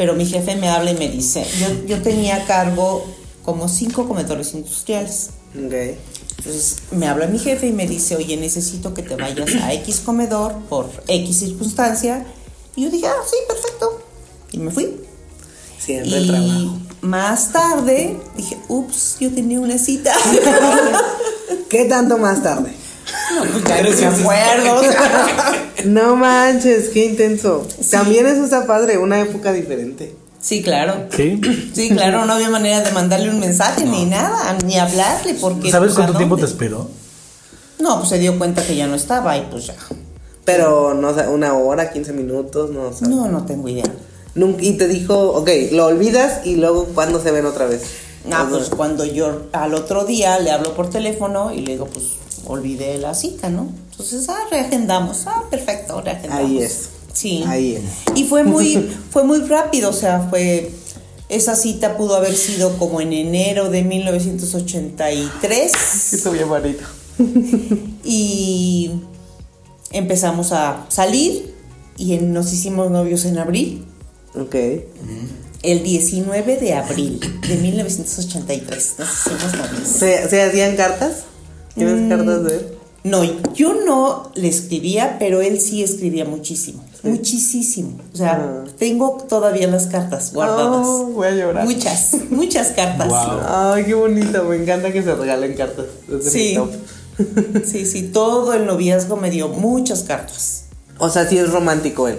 pero 0.00 0.14
mi 0.14 0.24
jefe 0.24 0.56
me 0.56 0.70
habla 0.70 0.92
y 0.92 0.94
me 0.94 1.10
dice, 1.10 1.46
yo, 1.58 1.84
yo 1.84 2.00
tenía 2.00 2.36
a 2.36 2.46
cargo 2.46 3.04
como 3.44 3.68
cinco 3.68 4.08
comedores 4.08 4.54
industriales. 4.54 5.28
Ok. 5.54 5.74
Entonces 6.38 6.76
me 6.92 7.06
habla 7.06 7.26
mi 7.26 7.38
jefe 7.38 7.66
y 7.66 7.72
me 7.72 7.86
dice, 7.86 8.16
oye, 8.16 8.38
necesito 8.38 8.94
que 8.94 9.02
te 9.02 9.14
vayas 9.16 9.54
a 9.56 9.74
X 9.74 10.00
comedor 10.00 10.54
por 10.70 10.88
X 11.06 11.40
circunstancia. 11.40 12.24
Y 12.76 12.84
yo 12.84 12.90
dije, 12.90 13.08
ah, 13.08 13.22
sí, 13.30 13.36
perfecto. 13.46 14.00
Y 14.52 14.58
me 14.60 14.70
fui. 14.70 15.02
Siempre 15.78 16.16
el 16.16 16.28
trabajo. 16.28 16.78
Y 17.02 17.06
más 17.06 17.52
tarde 17.52 18.18
dije, 18.38 18.56
ups, 18.68 19.18
yo 19.20 19.30
tenía 19.30 19.60
una 19.60 19.76
cita. 19.76 20.14
¿Qué 21.68 21.84
tanto 21.84 22.16
más 22.16 22.42
tarde? 22.42 22.72
Ya 23.66 23.82
no 23.82 23.90
me 23.90 24.06
acuerdo. 24.06 24.82
No 25.84 26.14
manches, 26.14 26.90
qué 26.90 27.06
intenso. 27.06 27.66
También 27.90 28.26
eso 28.26 28.44
está 28.44 28.66
padre, 28.66 28.98
una 28.98 29.20
época 29.20 29.52
diferente. 29.52 30.14
Sí, 30.40 30.62
claro. 30.62 31.06
¿Sí? 31.16 31.40
Sí, 31.74 31.88
claro, 31.90 32.26
no 32.26 32.34
había 32.34 32.50
manera 32.50 32.80
de 32.80 32.92
mandarle 32.92 33.30
un 33.30 33.40
mensaje 33.40 33.84
ni 33.84 34.04
nada, 34.04 34.56
ni 34.66 34.78
hablarle 34.78 35.34
porque 35.40 35.70
¿Sabes 35.70 35.88
pues, 35.92 35.98
¿a 35.98 36.02
cuánto 36.02 36.18
tiempo 36.18 36.36
te 36.36 36.44
esperó? 36.44 36.88
No, 37.78 37.96
pues 37.98 38.10
se 38.10 38.18
dio 38.18 38.36
cuenta 38.38 38.62
que 38.62 38.76
ya 38.76 38.86
no 38.86 38.94
estaba 38.94 39.36
y 39.38 39.42
pues 39.50 39.68
ya. 39.68 39.74
Pero, 40.44 40.92
no 40.94 41.14
sé, 41.14 41.28
una 41.28 41.54
hora, 41.54 41.90
15 41.92 42.12
minutos, 42.12 42.70
no 42.70 42.92
sé. 42.92 43.06
No, 43.06 43.28
no 43.28 43.46
tengo 43.46 43.68
idea. 43.68 43.84
Nunca- 44.34 44.62
y 44.62 44.72
te 44.74 44.86
dijo, 44.86 45.18
ok, 45.32 45.48
lo 45.72 45.86
olvidas 45.86 46.44
y 46.46 46.56
luego, 46.56 46.84
¿cuándo 46.94 47.22
se 47.22 47.30
ven 47.30 47.46
otra 47.46 47.66
vez? 47.66 47.82
Ah, 48.30 48.42
O 48.44 48.48
sea, 48.48 48.48
pues 48.50 48.68
cuando 48.68 49.04
yo 49.06 49.42
al 49.52 49.72
otro 49.74 50.04
día 50.04 50.38
le 50.40 50.50
hablo 50.50 50.74
por 50.74 50.90
teléfono 50.90 51.52
y 51.52 51.60
le 51.60 51.72
digo, 51.72 51.86
pues 51.86 52.04
olvidé 52.46 52.98
la 52.98 53.14
cita, 53.14 53.48
¿no? 53.48 53.68
Entonces, 53.90 54.28
ah, 54.28 54.38
reagendamos. 54.50 55.26
Ah, 55.26 55.44
perfecto, 55.50 56.00
reagendamos. 56.00 56.44
Ahí 56.50 56.58
es. 56.58 56.88
Sí. 57.12 57.44
Ahí 57.46 57.74
es. 57.76 57.82
Y 58.16 58.24
fue 58.24 58.44
muy, 58.44 58.76
fue 59.10 59.24
muy 59.24 59.40
rápido, 59.40 59.90
o 59.90 59.94
sea, 59.94 60.26
fue. 60.30 60.70
Esa 61.28 61.54
cita 61.54 61.96
pudo 61.96 62.16
haber 62.16 62.34
sido 62.34 62.76
como 62.76 63.00
en 63.00 63.12
enero 63.12 63.70
de 63.70 63.84
1983 63.84 65.72
Está 66.12 66.30
bien 66.30 66.48
bonito. 66.48 66.82
y 68.04 68.90
empezamos 69.92 70.50
a 70.50 70.86
salir 70.88 71.54
y 71.96 72.16
nos 72.18 72.52
hicimos 72.52 72.90
novios 72.90 73.24
en 73.26 73.38
abril, 73.38 73.84
Ok. 74.34 74.56
el 75.62 75.82
19 75.84 76.56
de 76.56 76.74
abril 76.74 77.20
de 77.46 77.56
1983. 77.56 78.94
Nos 78.98 79.08
hicimos 79.08 79.54
novios. 79.54 79.88
¿Se, 79.88 80.28
se 80.28 80.42
hacían 80.42 80.74
cartas? 80.76 81.24
¿Tienes 81.80 82.00
Mm. 82.02 82.08
cartas 82.08 82.44
de 82.44 82.54
él? 82.56 82.66
No, 83.02 83.22
yo 83.54 83.74
no 83.86 84.30
le 84.34 84.48
escribía, 84.48 85.16
pero 85.18 85.40
él 85.40 85.58
sí 85.58 85.82
escribía 85.82 86.26
muchísimo, 86.26 86.84
muchísimo. 87.02 87.98
O 88.12 88.16
sea, 88.16 88.64
Ah. 88.66 88.70
tengo 88.78 89.16
todavía 89.28 89.66
las 89.68 89.86
cartas 89.86 90.34
guardadas. 90.34 90.86
Oh, 90.86 91.06
voy 91.06 91.28
a 91.28 91.30
llorar. 91.30 91.64
Muchas, 91.64 92.14
muchas 92.30 92.68
cartas. 92.72 93.08
Wow. 93.08 93.40
Ay, 93.48 93.84
qué 93.84 93.94
bonito, 93.94 94.44
me 94.44 94.56
encanta 94.56 94.92
que 94.92 95.02
se 95.02 95.14
regalen 95.14 95.54
cartas. 95.54 95.86
Es 96.08 96.08
de 96.08 96.38
mi 96.40 96.46
Sí. 96.48 96.54
top. 96.54 96.70
Sí, 97.64 97.86
sí, 97.86 98.02
todo 98.12 98.52
el 98.54 98.66
noviazgo 98.66 99.16
me 99.16 99.30
dio 99.30 99.48
muchas 99.48 100.02
cartas. 100.02 100.64
O 100.98 101.08
sea, 101.08 101.26
sí 101.28 101.38
es 101.38 101.50
romántico 101.50 102.06
él. 102.08 102.18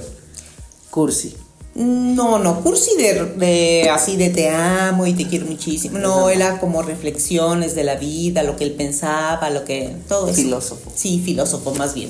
Cursi. 0.89 1.35
No, 1.73 2.37
no, 2.37 2.61
cursi 2.61 2.97
de, 2.97 3.25
de 3.37 3.89
así 3.89 4.17
de 4.17 4.29
te 4.29 4.49
amo 4.49 5.07
y 5.07 5.13
te 5.13 5.27
quiero 5.27 5.45
muchísimo. 5.45 5.99
No, 5.99 6.29
era 6.29 6.59
como 6.59 6.81
reflexiones 6.81 7.75
de 7.75 7.85
la 7.85 7.95
vida, 7.95 8.43
lo 8.43 8.57
que 8.57 8.65
él 8.65 8.73
pensaba, 8.73 9.49
lo 9.49 9.63
que 9.63 9.95
todo 10.09 10.27
eso. 10.27 10.41
Filósofo. 10.41 10.91
Sí, 10.93 11.21
filósofo 11.23 11.73
más 11.75 11.93
bien. 11.93 12.09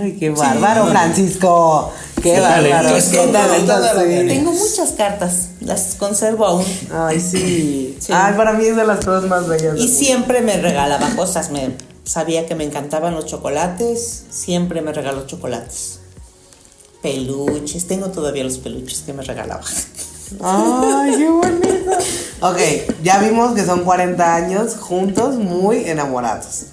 Ay, 0.00 0.16
qué 0.18 0.30
bárbaro, 0.30 0.86
Francisco. 0.86 1.92
Qué 2.22 2.34
Sí, 2.34 2.40
bárbaro. 2.40 2.94
Qué 2.94 3.00
sí. 3.00 4.28
Tengo 4.28 4.52
muchas 4.52 4.90
cartas, 4.96 5.50
las 5.60 5.94
conservo 5.96 6.46
aún. 6.46 6.64
Ay, 6.92 7.20
sí. 7.20 7.96
Sí. 8.00 8.12
Ay, 8.12 8.34
para 8.36 8.54
mí 8.54 8.64
es 8.64 8.76
de 8.76 8.84
las 8.84 9.04
cosas 9.04 9.24
más 9.24 9.46
bellas. 9.46 9.78
Y 9.78 9.88
siempre 9.88 10.40
me 10.40 10.56
regalaba 10.56 11.10
cosas. 11.14 11.50
Me 11.50 11.70
sabía 12.04 12.46
que 12.46 12.54
me 12.54 12.64
encantaban 12.64 13.14
los 13.14 13.26
chocolates. 13.26 14.24
Siempre 14.30 14.80
me 14.80 14.92
regaló 14.92 15.26
chocolates. 15.26 15.97
Peluches. 17.02 17.86
Tengo 17.86 18.08
todavía 18.08 18.44
los 18.44 18.58
peluches 18.58 19.00
que 19.00 19.12
me 19.12 19.22
regalaba. 19.22 19.62
Ay, 20.42 21.14
qué 21.16 21.28
bonito. 21.28 21.68
Ok, 22.40 22.58
ya 23.02 23.18
vimos 23.18 23.52
que 23.56 23.64
son 23.64 23.82
40 23.82 24.34
años 24.36 24.76
juntos, 24.76 25.34
muy 25.34 25.88
enamorados. 25.88 26.66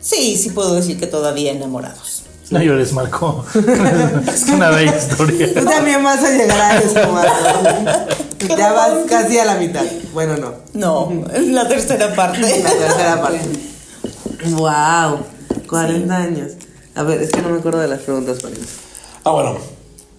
Sí, 0.00 0.38
sí 0.38 0.48
puedo 0.48 0.74
decir 0.74 0.98
que 0.98 1.06
todavía 1.06 1.52
enamorados. 1.52 2.22
No 2.48 2.62
llores, 2.62 2.94
Marco. 2.94 3.44
es 3.54 4.48
una 4.48 4.70
bella 4.70 4.96
historia. 4.96 5.52
Tú 5.52 5.66
también 5.66 6.02
vas 6.02 6.24
a 6.24 6.30
llegar 6.30 6.60
a 6.60 6.78
eso, 6.78 7.12
Marco. 7.12 8.56
Ya 8.56 8.72
vas 8.72 9.00
casi 9.06 9.38
a 9.38 9.44
la 9.44 9.56
mitad. 9.56 9.84
Bueno, 10.14 10.36
no. 10.38 10.54
No, 10.72 11.24
es 11.32 11.48
la 11.48 11.68
tercera 11.68 12.14
parte. 12.14 12.40
La 12.40 12.70
tercera 12.70 13.20
parte. 13.20 13.40
Wow, 14.50 15.26
40 15.68 16.16
años. 16.16 16.52
A 16.94 17.02
ver, 17.02 17.22
es 17.22 17.30
que 17.30 17.42
no 17.42 17.50
me 17.50 17.58
acuerdo 17.58 17.80
de 17.80 17.88
las 17.88 18.00
preguntas 18.00 18.38
eso. 18.38 18.91
Ah, 19.24 19.30
bueno. 19.30 19.56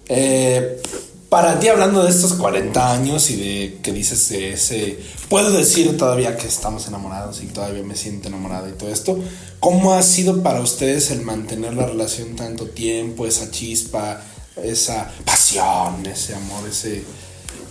Eh, 0.08 0.80
para 1.28 1.58
ti, 1.58 1.68
hablando 1.68 2.04
de 2.04 2.10
estos 2.10 2.34
40 2.34 2.92
años 2.92 3.28
y 3.30 3.36
de 3.36 3.78
que 3.82 3.92
dices 3.92 4.30
ese. 4.30 4.98
Puedo 5.28 5.50
decir 5.50 5.96
todavía 5.96 6.36
que 6.36 6.46
estamos 6.46 6.86
enamorados 6.86 7.42
y 7.42 7.46
todavía 7.46 7.82
me 7.82 7.96
siento 7.96 8.28
enamorada 8.28 8.68
y 8.68 8.72
todo 8.72 8.90
esto. 8.90 9.18
¿Cómo 9.60 9.94
ha 9.94 10.02
sido 10.02 10.42
para 10.42 10.60
ustedes 10.60 11.10
el 11.10 11.22
mantener 11.22 11.74
la 11.74 11.86
relación 11.86 12.36
tanto 12.36 12.68
tiempo, 12.68 13.26
esa 13.26 13.50
chispa, 13.50 14.22
esa 14.62 15.10
pasión, 15.24 16.06
ese 16.06 16.34
amor, 16.34 16.68
ese 16.68 17.02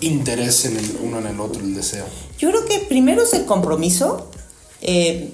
interés 0.02 0.66
en 0.66 0.78
el 0.78 0.98
uno 1.02 1.20
en 1.20 1.28
el 1.28 1.40
otro, 1.40 1.64
el 1.64 1.74
deseo? 1.74 2.06
Yo 2.38 2.50
creo 2.50 2.66
que 2.66 2.80
primero 2.80 3.24
es 3.24 3.34
el 3.34 3.46
compromiso. 3.46 4.30
Eh, 4.82 5.32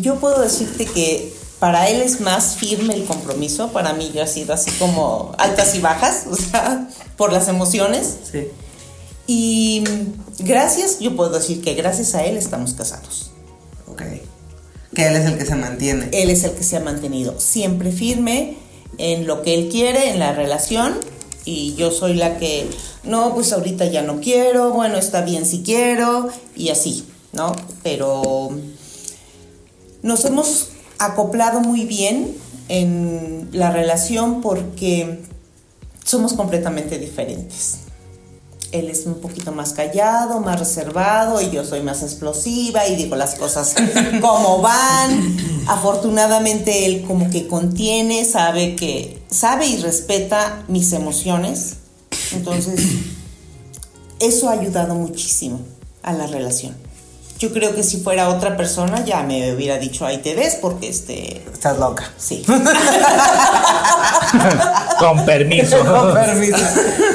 yo 0.00 0.16
puedo 0.16 0.40
decirte 0.42 0.84
que 0.86 1.32
para 1.62 1.88
él 1.88 2.02
es 2.02 2.20
más 2.20 2.56
firme 2.56 2.92
el 2.92 3.04
compromiso. 3.04 3.70
Para 3.70 3.92
mí 3.92 4.10
ya 4.12 4.24
ha 4.24 4.26
sido 4.26 4.52
así 4.52 4.72
como 4.80 5.32
altas 5.38 5.76
y 5.76 5.78
bajas, 5.78 6.24
o 6.28 6.34
sea, 6.34 6.88
por 7.16 7.32
las 7.32 7.46
emociones. 7.46 8.16
Sí. 8.32 8.48
Y 9.28 9.84
gracias, 10.40 10.98
yo 10.98 11.14
puedo 11.14 11.30
decir 11.30 11.62
que 11.62 11.74
gracias 11.74 12.16
a 12.16 12.24
él 12.24 12.36
estamos 12.36 12.74
casados. 12.74 13.30
Ok. 13.86 14.02
Que 14.92 15.06
él 15.06 15.14
es 15.14 15.24
el 15.24 15.38
que 15.38 15.46
se 15.46 15.54
mantiene. 15.54 16.08
Él 16.10 16.30
es 16.30 16.42
el 16.42 16.50
que 16.50 16.64
se 16.64 16.78
ha 16.78 16.80
mantenido 16.80 17.38
siempre 17.38 17.92
firme 17.92 18.56
en 18.98 19.28
lo 19.28 19.42
que 19.42 19.54
él 19.54 19.68
quiere, 19.70 20.10
en 20.10 20.18
la 20.18 20.32
relación. 20.32 20.98
Y 21.44 21.76
yo 21.76 21.92
soy 21.92 22.14
la 22.14 22.38
que, 22.38 22.68
no, 23.04 23.34
pues 23.34 23.52
ahorita 23.52 23.84
ya 23.84 24.02
no 24.02 24.20
quiero, 24.20 24.72
bueno, 24.72 24.96
está 24.96 25.20
bien 25.20 25.46
si 25.46 25.62
quiero, 25.62 26.28
y 26.56 26.70
así, 26.70 27.06
¿no? 27.32 27.54
Pero 27.84 28.50
nos 30.02 30.24
hemos 30.24 30.71
acoplado 31.04 31.60
muy 31.60 31.84
bien 31.84 32.36
en 32.68 33.48
la 33.52 33.70
relación 33.70 34.40
porque 34.40 35.20
somos 36.04 36.32
completamente 36.34 36.98
diferentes. 36.98 37.78
Él 38.72 38.88
es 38.88 39.04
un 39.04 39.16
poquito 39.16 39.52
más 39.52 39.74
callado, 39.74 40.40
más 40.40 40.58
reservado 40.58 41.42
y 41.42 41.50
yo 41.50 41.62
soy 41.64 41.82
más 41.82 42.02
explosiva 42.02 42.86
y 42.88 42.96
digo 42.96 43.16
las 43.16 43.34
cosas 43.34 43.74
como 44.20 44.62
van. 44.62 45.36
Afortunadamente 45.68 46.86
él 46.86 47.04
como 47.06 47.28
que 47.28 47.46
contiene, 47.46 48.24
sabe 48.24 48.74
que 48.74 49.22
sabe 49.30 49.66
y 49.66 49.76
respeta 49.76 50.64
mis 50.68 50.92
emociones. 50.94 51.74
Entonces 52.32 52.80
eso 54.20 54.48
ha 54.48 54.52
ayudado 54.52 54.94
muchísimo 54.94 55.60
a 56.02 56.12
la 56.14 56.26
relación. 56.26 56.74
Yo 57.42 57.52
creo 57.52 57.74
que 57.74 57.82
si 57.82 57.96
fuera 57.96 58.28
otra 58.28 58.56
persona 58.56 59.04
ya 59.04 59.24
me 59.24 59.52
hubiera 59.52 59.76
dicho 59.76 60.06
ahí 60.06 60.18
te 60.18 60.36
ves 60.36 60.58
porque 60.62 60.88
este 60.88 61.42
Estás 61.52 61.76
loca. 61.76 62.08
sí. 62.16 62.44
Con 65.00 65.26
permiso. 65.26 65.84
Con 65.84 66.14
permiso. 66.14 66.64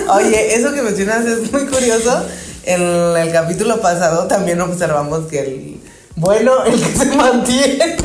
Oye, 0.09 0.53
eso 0.53 0.73
que 0.73 0.81
mencionas 0.81 1.25
es 1.25 1.49
muy 1.49 1.65
curioso. 1.67 2.25
En 2.65 2.81
el 3.15 3.31
capítulo 3.31 3.79
pasado 3.79 4.27
también 4.27 4.59
observamos 4.59 5.27
que 5.27 5.39
el 5.39 5.79
bueno, 6.17 6.65
el 6.65 6.77
que 6.77 6.93
se 6.93 7.05
mantiene 7.05 7.95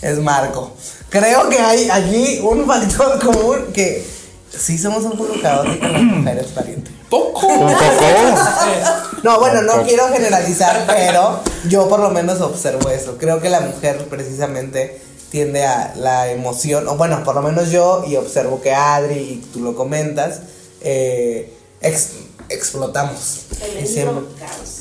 es 0.00 0.18
Marco. 0.20 0.76
Creo 1.08 1.48
que 1.48 1.58
hay 1.58 1.90
aquí 1.90 2.38
un 2.40 2.68
factor 2.68 3.18
común 3.18 3.72
que 3.74 4.06
sí 4.56 4.78
somos 4.78 5.04
un 5.04 5.12
poco 5.18 5.34
caóticos 5.40 5.90
las 5.92 6.02
mujeres, 6.02 6.46
pariente. 6.48 6.90
Poco. 7.10 7.46
Un 7.46 7.58
poco. 7.72 7.74
No, 9.24 9.40
bueno, 9.40 9.62
no 9.62 9.82
quiero 9.82 10.06
generalizar, 10.12 10.84
pero 10.86 11.40
yo 11.68 11.88
por 11.88 11.98
lo 11.98 12.10
menos 12.10 12.40
observo 12.40 12.88
eso. 12.88 13.16
Creo 13.18 13.40
que 13.40 13.50
la 13.50 13.60
mujer 13.60 14.06
precisamente 14.08 15.00
tiende 15.30 15.64
a 15.66 15.92
la 15.96 16.30
emoción, 16.30 16.86
o 16.86 16.96
bueno, 16.96 17.24
por 17.24 17.34
lo 17.34 17.42
menos 17.42 17.70
yo, 17.72 18.04
y 18.06 18.14
observo 18.14 18.60
que 18.62 18.72
Adri, 18.72 19.14
y 19.18 19.44
tú 19.52 19.58
lo 19.58 19.74
comentas, 19.74 20.40
eh, 20.82 21.52
ex- 21.80 22.10
explotamos. 22.48 23.46
Siempre- 23.84 24.24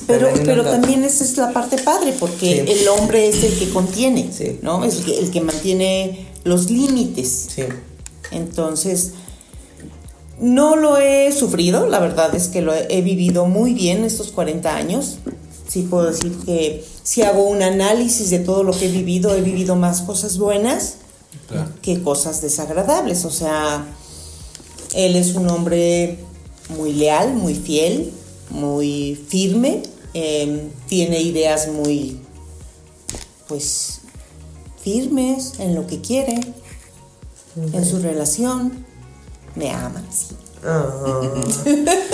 Pero, 0.05 0.29
pero 0.45 0.63
caos. 0.63 0.75
también 0.79 1.03
esa 1.03 1.23
es 1.23 1.35
la 1.35 1.51
parte 1.51 1.79
padre, 1.79 2.13
porque 2.19 2.63
Sí. 2.63 2.71
el 2.79 2.87
hombre 2.89 3.27
es 3.29 3.43
el 3.43 3.57
que 3.57 3.71
contiene, 3.71 4.31
Sí. 4.31 4.59
¿no? 4.61 4.85
Es 4.85 4.97
el 4.97 5.05
que, 5.05 5.17
el 5.19 5.31
que 5.31 5.41
mantiene 5.41 6.27
los 6.43 6.69
límites. 6.69 7.47
Sí. 7.55 7.63
Entonces, 8.29 9.13
no 10.39 10.75
lo 10.75 10.97
he 10.97 11.31
sufrido, 11.31 11.87
la 11.87 11.99
verdad 11.99 12.33
es 12.35 12.47
que 12.47 12.61
lo 12.61 12.73
he, 12.73 12.87
he 12.89 13.01
vivido 13.01 13.45
muy 13.45 13.73
bien 13.73 14.03
estos 14.03 14.31
40 14.31 14.75
años. 14.75 15.17
Sí 15.67 15.81
puedo 15.83 16.05
decir 16.11 16.33
que 16.45 16.85
si 17.03 17.23
hago 17.23 17.43
un 17.43 17.61
análisis 17.61 18.29
de 18.29 18.39
todo 18.39 18.63
lo 18.63 18.71
que 18.73 18.85
he 18.87 18.91
vivido, 18.91 19.33
he 19.35 19.41
vivido 19.41 19.75
más 19.75 20.01
cosas 20.01 20.37
buenas 20.37 20.95
Claro. 21.49 21.69
que 21.81 22.01
cosas 22.01 22.41
desagradables. 22.41 23.23
O 23.25 23.31
sea, 23.31 23.85
él 24.93 25.15
es 25.15 25.35
un 25.35 25.49
hombre 25.49 26.19
muy 26.77 26.93
leal, 26.93 27.33
muy 27.33 27.53
fiel, 27.55 28.11
muy 28.49 29.15
firme, 29.27 29.83
eh, 30.13 30.69
tiene 30.87 31.21
ideas 31.21 31.69
muy, 31.69 32.19
pues, 33.47 34.01
firmes 34.81 35.53
en 35.59 35.75
lo 35.75 35.87
que 35.87 36.01
quiere, 36.01 36.39
en 37.73 37.85
su 37.85 37.99
relación, 37.99 38.85
me 39.57 39.71
ama, 39.71 40.01
sí. 40.11 40.35
Ah. 40.65 40.89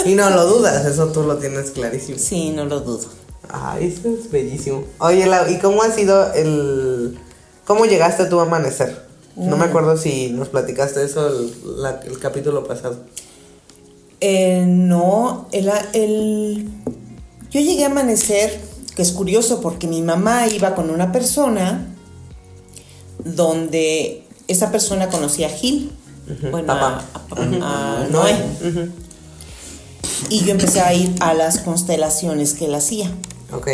y 0.05 0.15
no 0.15 0.29
lo 0.29 0.45
dudas, 0.47 0.85
eso 0.85 1.07
tú 1.11 1.23
lo 1.23 1.37
tienes 1.37 1.71
clarísimo. 1.71 2.17
Sí, 2.19 2.49
no 2.51 2.65
lo 2.65 2.79
dudo. 2.81 3.07
Ay, 3.49 3.87
eso 3.97 4.09
es 4.19 4.29
bellísimo. 4.31 4.83
Oye, 4.99 5.25
Lau, 5.25 5.49
¿y 5.49 5.59
cómo 5.59 5.83
ha 5.83 5.91
sido 5.91 6.33
el... 6.33 7.17
¿Cómo 7.65 7.85
llegaste 7.85 8.25
tú 8.25 8.39
a 8.39 8.43
amanecer? 8.43 9.03
No 9.35 9.57
me 9.57 9.65
acuerdo 9.65 9.97
si 9.97 10.29
nos 10.29 10.49
platicaste 10.49 11.03
eso 11.03 11.27
el, 11.27 11.53
la- 11.81 12.01
el 12.05 12.19
capítulo 12.19 12.63
pasado. 12.65 12.97
Eh, 14.21 14.63
no, 14.67 15.47
el, 15.51 15.71
el- 15.93 16.69
yo 17.49 17.59
llegué 17.59 17.83
a 17.83 17.87
amanecer, 17.87 18.59
que 18.95 19.01
es 19.01 19.11
curioso 19.11 19.59
porque 19.61 19.87
mi 19.87 20.01
mamá 20.01 20.47
iba 20.47 20.75
con 20.75 20.89
una 20.89 21.11
persona 21.11 21.87
donde 23.23 24.23
esa 24.47 24.71
persona 24.71 25.09
conocía 25.09 25.47
a 25.47 25.51
Gil, 25.51 25.91
bueno, 26.51 26.67
Papá. 26.67 27.03
a, 27.31 27.41
a- 27.41 28.03
a 28.03 28.07
Noé. 28.09 28.35
Y 30.29 30.39
yo 30.45 30.51
empecé 30.51 30.81
a 30.81 30.93
ir 30.93 31.13
a 31.19 31.33
las 31.33 31.59
constelaciones 31.59 32.53
que 32.53 32.65
él 32.65 32.75
hacía. 32.75 33.11
Ok. 33.51 33.67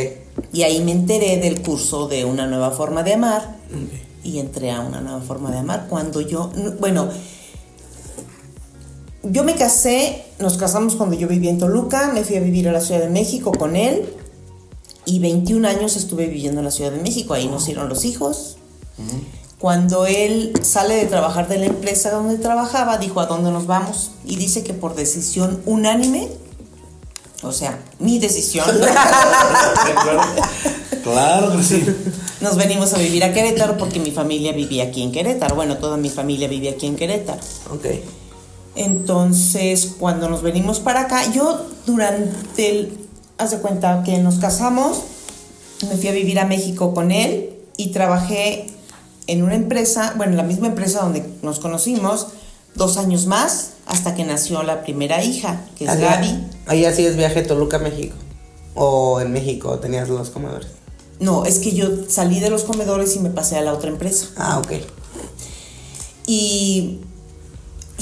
Y 0.52 0.63
ahí 0.63 0.84
me 0.84 0.91
enteré 0.91 1.38
del 1.38 1.62
curso 1.62 2.08
de 2.08 2.26
una 2.26 2.48
nueva 2.48 2.72
forma 2.72 3.04
de 3.04 3.13
amar. 3.13 3.58
Y 4.24 4.39
entré 4.39 4.72
a 4.72 4.82
una 4.82 5.00
nueva 5.02 5.22
forma 5.22 5.52
de 5.52 5.60
amar 5.60 5.88
cuando 5.89 6.22
yo, 6.22 6.52
bueno, 6.80 7.08
yo 9.24 9.43
me 9.43 9.56
casé, 9.56 10.26
nos 10.39 10.58
casamos 10.58 10.95
cuando 10.95 11.15
yo 11.15 11.28
vivía 11.28 11.50
en 11.50 11.60
Toluca, 11.60 12.12
me 12.13 12.24
fui 12.24 12.36
a 12.38 12.39
vivir 12.39 12.67
a 12.67 12.72
la 12.72 12.82
Ciudad 12.82 13.02
de 13.02 13.10
México 13.10 13.52
con 13.52 13.76
él 13.76 14.10
y 15.06 15.19
21 15.19 15.67
años 15.67 15.95
estuve 15.98 16.28
viviendo 16.28 16.60
en 16.60 16.65
la 16.65 16.72
Ciudad 16.72 16.91
de 16.91 17.02
México, 17.02 17.34
ahí 17.34 17.48
nacieron 17.48 17.89
los 17.89 18.06
hijos. 18.06 18.58
Cuando 19.60 20.06
él 20.06 20.54
sale 20.62 20.95
de 20.95 21.06
trabajar 21.06 21.48
de 21.48 21.60
la 21.60 21.65
empresa 21.65 22.12
donde 22.12 22.38
trabajaba, 22.38 22.98
dijo 22.98 23.19
a 23.19 23.26
dónde 23.26 23.52
nos 23.52 23.67
vamos 23.67 24.12
y 24.26 24.38
dice 24.38 24.63
que 24.63 24.74
por 24.74 24.95
decisión 24.95 25.62
unánime, 25.65 26.30
o 27.43 27.52
sea, 27.52 27.80
mi 28.00 28.19
decisión, 28.19 28.65
Claro 31.04 31.56
que 31.56 31.63
sí. 31.63 31.86
nos 32.41 32.56
venimos 32.56 32.93
a 32.93 32.98
vivir 32.98 33.24
a 33.24 33.34
Querétaro 33.34 33.78
porque 33.78 34.00
mi 34.00 34.12
familia 34.12 34.52
vivía 34.52 34.86
aquí 34.86 35.04
en 35.04 35.12
Querétaro. 35.12 35.56
Bueno, 35.56 35.78
toda 35.78 35.98
mi 35.98 36.10
familia 36.10 36.48
vivía 36.48 36.72
aquí 36.72 36.88
en 36.88 36.95
Querétaro. 36.95 37.39
Ok. 37.72 37.86
Entonces, 38.76 39.95
cuando 40.00 40.30
nos 40.30 40.41
venimos 40.41 40.80
para 40.80 41.02
acá, 41.02 41.32
yo 41.32 41.65
durante 41.86 42.69
el, 42.69 42.98
haz 43.38 43.52
de 43.52 43.60
cuenta 43.60 44.04
que 44.04 44.17
nos 44.19 44.36
casamos, 44.36 45.02
me 45.89 45.98
fui 45.98 46.10
a 46.10 46.12
vivir 46.12 46.39
a 46.39 46.45
México 46.45 46.93
con 46.93 47.12
él 47.12 47.52
y 47.78 47.91
trabajé 47.91 48.67
en 49.32 49.44
una 49.44 49.56
empresa, 49.56 50.13
bueno, 50.18 50.32
en 50.34 50.38
la 50.38 50.44
misma 50.44 50.68
empresa 50.68 51.02
donde 51.02 51.24
nos 51.42 51.60
conocimos, 51.60 52.28
dos 52.76 52.98
años 52.98 53.26
más, 53.26 53.72
hasta 53.86 54.15
que 54.15 54.24
nació 54.24 54.63
la 54.63 54.84
primera 54.84 55.24
hija, 55.24 55.62
que 55.78 55.86
es 55.86 55.89
Allá- 55.89 56.15
Gaby. 56.18 56.48
Allá 56.68 56.94
sí 56.94 57.06
es 57.06 57.15
viaje 57.15 57.42
Toluca, 57.42 57.80
México. 57.80 58.15
O 58.76 59.20
en 59.20 59.32
México 59.32 59.80
tenías 59.80 60.10
los 60.10 60.30
comedores. 60.30 60.68
No, 61.20 61.46
es 61.46 61.60
que 61.60 61.74
yo 61.74 61.88
salí 62.08 62.39
de 62.39 62.50
los 62.50 62.63
comedores 62.63 63.15
y 63.15 63.20
me 63.20 63.30
pasé 63.30 63.58
a 63.58 63.62
la 63.62 63.74
otra 63.74 63.89
empresa. 63.89 64.28
Ah, 64.38 64.60
ok. 64.60 64.72
Y 66.26 67.00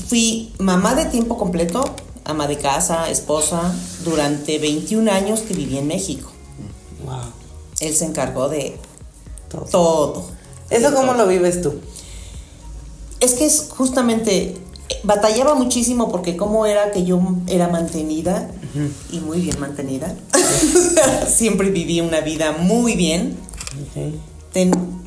fui 0.07 0.53
mamá 0.59 0.95
de 0.95 1.05
tiempo 1.05 1.37
completo, 1.37 1.83
ama 2.25 2.47
de 2.47 2.57
casa, 2.57 3.09
esposa, 3.09 3.73
durante 4.03 4.59
21 4.59 5.09
años 5.11 5.41
que 5.41 5.53
viví 5.53 5.77
en 5.77 5.87
México. 5.87 6.29
Wow. 7.05 7.15
Él 7.79 7.95
se 7.95 8.05
encargó 8.05 8.49
de 8.49 8.77
Todo. 9.49 9.65
todo. 9.65 10.36
¿Eso 10.69 10.93
cómo 10.93 11.13
lo 11.13 11.27
vives 11.27 11.61
tú? 11.61 11.75
Es 13.19 13.33
que 13.33 13.45
es 13.45 13.67
justamente, 13.69 14.55
batallaba 15.03 15.55
muchísimo 15.55 16.11
porque 16.11 16.37
cómo 16.37 16.65
era 16.65 16.91
que 16.91 17.03
yo 17.03 17.19
era 17.47 17.67
mantenida 17.67 18.49
y 19.11 19.19
muy 19.19 19.39
bien 19.41 19.59
mantenida. 19.59 20.13
Siempre 21.27 21.69
viví 21.71 21.99
una 22.01 22.21
vida 22.21 22.51
muy 22.51 22.95
bien. 22.95 23.37
Ten- 24.53 24.97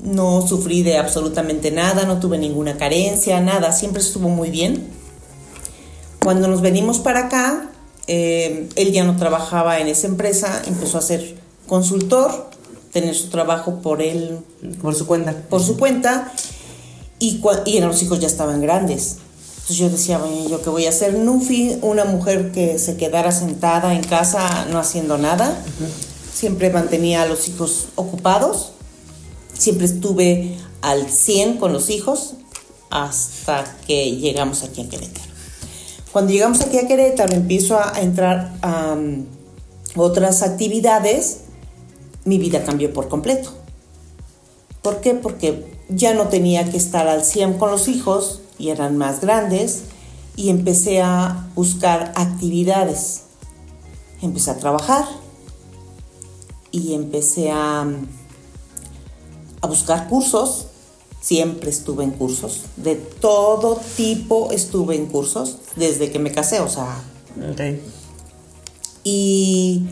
no 0.00 0.46
sufrí 0.46 0.82
de 0.82 0.98
absolutamente 0.98 1.70
nada, 1.70 2.04
no 2.04 2.20
tuve 2.20 2.36
ninguna 2.36 2.76
carencia, 2.76 3.40
nada, 3.40 3.72
siempre 3.72 4.02
estuvo 4.02 4.28
muy 4.28 4.50
bien. 4.50 4.86
Cuando 6.22 6.46
nos 6.46 6.60
venimos 6.60 6.98
para 6.98 7.26
acá, 7.26 7.70
eh, 8.06 8.68
él 8.76 8.92
ya 8.92 9.04
no 9.04 9.16
trabajaba 9.16 9.78
en 9.80 9.88
esa 9.88 10.06
empresa, 10.06 10.60
empezó 10.66 10.98
a 10.98 11.02
ser 11.02 11.36
consultor, 11.66 12.50
tener 12.94 13.14
su 13.14 13.28
trabajo 13.28 13.80
por 13.82 14.00
él, 14.00 14.38
Por 14.80 14.94
su 14.94 15.06
cuenta. 15.06 15.34
por 15.50 15.62
su 15.62 15.76
cuenta, 15.76 16.32
y, 17.18 17.42
y 17.66 17.80
los 17.80 18.02
hijos 18.02 18.20
ya 18.20 18.26
estaban 18.26 18.62
grandes. 18.62 19.16
Entonces 19.56 19.76
yo 19.76 19.90
decía, 19.90 20.18
bueno, 20.18 20.48
¿yo 20.48 20.62
qué 20.62 20.70
voy 20.70 20.86
a 20.86 20.90
hacer? 20.90 21.14
No 21.18 21.40
fui 21.40 21.78
una 21.82 22.04
mujer 22.04 22.52
que 22.52 22.78
se 22.78 22.96
quedara 22.96 23.32
sentada 23.32 23.94
en 23.94 24.02
casa 24.04 24.66
no 24.70 24.78
haciendo 24.78 25.16
nada. 25.18 25.58
Siempre 26.32 26.70
mantenía 26.70 27.22
a 27.22 27.26
los 27.26 27.48
hijos 27.48 27.86
ocupados. 27.94 28.72
Siempre 29.56 29.86
estuve 29.86 30.56
al 30.82 31.08
100 31.10 31.56
con 31.56 31.72
los 31.72 31.88
hijos 31.90 32.34
hasta 32.90 33.64
que 33.86 34.12
llegamos 34.16 34.62
aquí 34.62 34.82
a 34.82 34.88
Querétaro. 34.88 35.24
Cuando 36.12 36.32
llegamos 36.32 36.60
aquí 36.60 36.76
a 36.78 36.86
Querétaro 36.86 37.34
empiezo 37.34 37.76
a, 37.78 37.96
a 37.96 38.00
entrar 38.02 38.52
a 38.60 38.92
um, 38.92 39.24
otras 39.96 40.42
actividades, 40.42 41.38
mi 42.24 42.38
vida 42.38 42.64
cambió 42.64 42.92
por 42.92 43.08
completo. 43.08 43.50
¿Por 44.82 45.00
qué? 45.00 45.14
Porque 45.14 45.64
ya 45.88 46.14
no 46.14 46.28
tenía 46.28 46.70
que 46.70 46.76
estar 46.76 47.08
al 47.08 47.24
100 47.24 47.54
con 47.54 47.70
los 47.70 47.88
hijos 47.88 48.40
y 48.58 48.70
eran 48.70 48.96
más 48.98 49.20
grandes 49.20 49.84
y 50.36 50.50
empecé 50.50 51.00
a 51.00 51.48
buscar 51.54 52.12
actividades. 52.16 53.22
Empecé 54.20 54.50
a 54.50 54.58
trabajar 54.58 55.04
y 56.70 56.94
empecé 56.94 57.50
a, 57.50 57.86
a 59.60 59.66
buscar 59.66 60.08
cursos. 60.08 60.66
Siempre 61.20 61.70
estuve 61.70 62.04
en 62.04 62.10
cursos. 62.10 62.62
De 62.76 62.96
todo 62.96 63.80
tipo 63.96 64.50
estuve 64.52 64.96
en 64.96 65.06
cursos 65.06 65.58
desde 65.76 66.10
que 66.10 66.18
me 66.18 66.32
casé, 66.32 66.60
o 66.60 66.68
sea, 66.68 67.02
y 69.02 69.86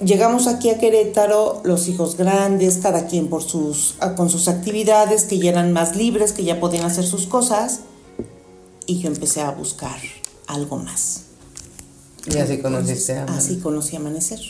llegamos 0.00 0.46
aquí 0.46 0.70
a 0.70 0.78
Querétaro, 0.78 1.60
los 1.64 1.88
hijos 1.88 2.16
grandes, 2.16 2.78
cada 2.78 3.06
quien 3.06 3.28
por 3.28 3.42
sus, 3.42 3.96
ah, 4.00 4.14
con 4.14 4.30
sus 4.30 4.48
actividades, 4.48 5.24
que 5.24 5.38
ya 5.38 5.50
eran 5.50 5.72
más 5.72 5.96
libres, 5.96 6.32
que 6.32 6.44
ya 6.44 6.60
podían 6.60 6.84
hacer 6.84 7.04
sus 7.04 7.26
cosas. 7.26 7.80
Y 8.86 9.00
yo 9.00 9.08
empecé 9.08 9.40
a 9.40 9.50
buscar 9.50 9.98
algo 10.46 10.76
más. 10.76 11.22
Y 12.26 12.38
así 12.38 12.58
conociste 12.58 13.14
a 13.14 13.24
Así 13.24 13.58
conocí 13.58 13.96
Amanecer. 13.96 14.40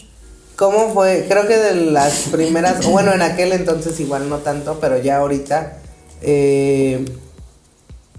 ¿Cómo 0.56 0.92
fue? 0.92 1.26
Creo 1.28 1.46
que 1.46 1.56
de 1.56 1.74
las 1.74 2.28
primeras, 2.30 2.84
bueno, 2.86 3.12
en 3.14 3.22
aquel 3.22 3.52
entonces 3.52 3.98
igual 4.00 4.28
no 4.28 4.38
tanto, 4.38 4.78
pero 4.80 4.98
ya 4.98 5.18
ahorita 5.18 5.78
eh, 6.20 7.04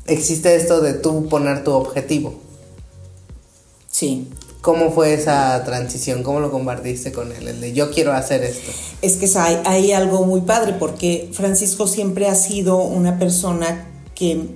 existe 0.07 0.55
esto 0.55 0.81
de 0.81 0.93
tú 0.93 1.27
poner 1.27 1.63
tu 1.63 1.71
objetivo. 1.71 2.35
Sí. 3.91 4.27
¿Cómo 4.61 4.91
fue 4.91 5.15
esa 5.15 5.63
transición? 5.63 6.21
¿Cómo 6.21 6.39
lo 6.39 6.51
compartiste 6.51 7.11
con 7.11 7.31
él? 7.31 7.47
El 7.47 7.61
de 7.61 7.73
yo 7.73 7.89
quiero 7.89 8.13
hacer 8.13 8.43
esto. 8.43 8.71
Es 9.01 9.17
que 9.17 9.27
hay, 9.65 9.91
algo 9.91 10.23
muy 10.25 10.41
padre 10.41 10.73
porque 10.73 11.31
Francisco 11.33 11.87
siempre 11.87 12.27
ha 12.27 12.35
sido 12.35 12.77
una 12.77 13.17
persona 13.17 13.87
que 14.13 14.49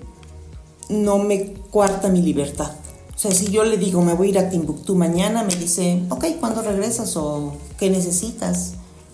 no 0.89 1.17
me 1.17 1.53
cuarta 1.71 2.09
mi 2.09 2.21
libertad. 2.21 2.71
O 3.15 3.17
sea, 3.17 3.31
si 3.31 3.47
yo 3.47 3.63
le 3.63 3.77
digo, 3.77 4.03
me 4.03 4.13
voy 4.13 4.27
a 4.27 4.29
ir 4.29 4.37
a 4.37 4.49
Timbuktu 4.49 4.93
mañana, 4.93 5.43
me 5.43 5.55
dice, 5.55 6.03
ok, 6.09 6.25
¿cuándo 6.39 6.61
regresas 6.61 7.17
o 7.17 7.57
qué 7.79 7.89
necesitas? 7.89 8.73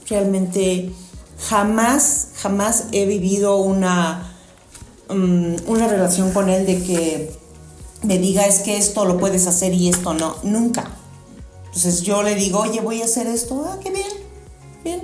Realmente 0.09 0.91
jamás, 1.47 2.29
jamás 2.35 2.87
he 2.91 3.05
vivido 3.05 3.57
una, 3.57 4.35
um, 5.09 5.55
una 5.67 5.87
relación 5.87 6.33
con 6.33 6.49
él 6.49 6.65
de 6.65 6.83
que 6.83 7.40
me 8.03 8.17
diga, 8.17 8.45
es 8.47 8.59
que 8.59 8.77
esto 8.77 9.05
lo 9.05 9.17
puedes 9.17 9.47
hacer 9.47 9.73
y 9.73 9.89
esto 9.89 10.13
no. 10.13 10.35
Nunca. 10.43 10.91
Entonces 11.67 12.01
yo 12.01 12.23
le 12.23 12.35
digo, 12.35 12.59
oye, 12.59 12.81
voy 12.81 13.01
a 13.01 13.05
hacer 13.05 13.27
esto. 13.27 13.63
Ah, 13.67 13.79
qué 13.81 13.91
bien, 13.91 14.07
bien. 14.83 15.03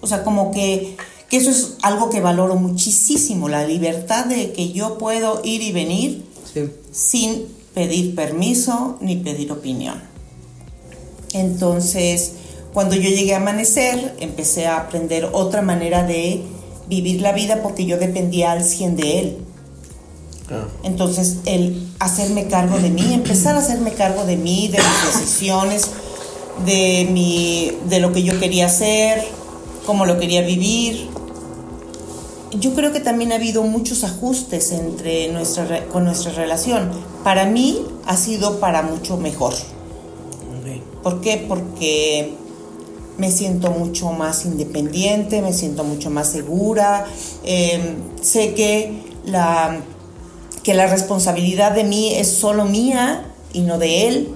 O 0.00 0.06
sea, 0.06 0.24
como 0.24 0.50
que, 0.52 0.96
que 1.28 1.36
eso 1.36 1.50
es 1.50 1.74
algo 1.82 2.08
que 2.08 2.20
valoro 2.20 2.54
muchísimo, 2.56 3.48
la 3.48 3.66
libertad 3.66 4.24
de 4.26 4.52
que 4.52 4.72
yo 4.72 4.96
puedo 4.98 5.40
ir 5.44 5.62
y 5.62 5.72
venir 5.72 6.24
Sí. 6.54 6.70
sin 6.90 7.46
pedir 7.74 8.14
permiso 8.14 8.96
ni 9.00 9.16
pedir 9.16 9.52
opinión. 9.52 10.00
Entonces, 11.32 12.32
cuando 12.72 12.94
yo 12.96 13.10
llegué 13.10 13.34
a 13.34 13.38
Amanecer, 13.38 14.16
empecé 14.20 14.66
a 14.66 14.78
aprender 14.78 15.28
otra 15.32 15.62
manera 15.62 16.04
de 16.04 16.42
vivir 16.88 17.20
la 17.20 17.32
vida 17.32 17.62
porque 17.62 17.84
yo 17.84 17.98
dependía 17.98 18.52
al 18.52 18.64
100 18.64 18.96
de 18.96 19.18
él. 19.18 19.38
Entonces, 20.82 21.38
el 21.44 21.86
hacerme 21.98 22.46
cargo 22.48 22.78
de 22.78 22.90
mí, 22.90 23.12
empezar 23.12 23.54
a 23.56 23.58
hacerme 23.58 23.92
cargo 23.92 24.24
de 24.24 24.36
mí, 24.36 24.68
de 24.68 24.78
mis 24.78 25.14
decisiones, 25.14 25.90
de, 26.64 27.08
mi, 27.10 27.72
de 27.88 28.00
lo 28.00 28.12
que 28.12 28.22
yo 28.22 28.38
quería 28.38 28.66
hacer, 28.66 29.24
cómo 29.84 30.06
lo 30.06 30.18
quería 30.18 30.42
vivir. 30.42 31.08
Yo 32.58 32.72
creo 32.74 32.92
que 32.92 33.00
también 33.00 33.32
ha 33.32 33.34
habido 33.34 33.62
muchos 33.62 34.04
ajustes 34.04 34.72
entre 34.72 35.28
nuestra, 35.28 35.84
con 35.88 36.04
nuestra 36.04 36.32
relación. 36.32 36.90
Para 37.22 37.44
mí 37.44 37.82
ha 38.06 38.16
sido 38.16 38.58
para 38.58 38.82
mucho 38.82 39.18
mejor. 39.18 39.54
¿Por 41.02 41.20
qué? 41.20 41.44
Porque 41.46 42.34
me 43.18 43.30
siento 43.30 43.70
mucho 43.70 44.12
más 44.12 44.44
independiente, 44.44 45.42
me 45.42 45.52
siento 45.52 45.84
mucho 45.84 46.10
más 46.10 46.30
segura. 46.30 47.06
eh, 47.44 47.96
sé 48.20 48.54
que 48.54 49.02
la, 49.24 49.80
que 50.68 50.74
la 50.74 50.86
responsabilidad 50.86 51.72
de 51.72 51.82
mí 51.82 52.14
es 52.14 52.28
solo 52.28 52.66
mía 52.66 53.24
y 53.54 53.62
no 53.62 53.78
de 53.78 54.06
él, 54.06 54.28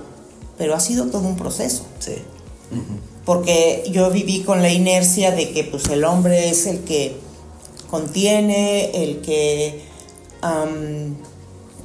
pero 0.56 0.74
ha 0.74 0.80
sido 0.80 1.08
todo 1.08 1.28
un 1.28 1.36
proceso. 1.36 1.84
Sí. 1.98 2.14
Porque 3.26 3.84
yo 3.92 4.10
viví 4.10 4.40
con 4.40 4.62
la 4.62 4.70
inercia 4.70 5.32
de 5.32 5.52
que 5.52 5.62
pues 5.62 5.88
el 5.90 6.04
hombre 6.04 6.48
es 6.48 6.64
el 6.66 6.84
que 6.84 7.18
contiene, 7.90 8.92
el 9.04 9.20
que 9.20 9.82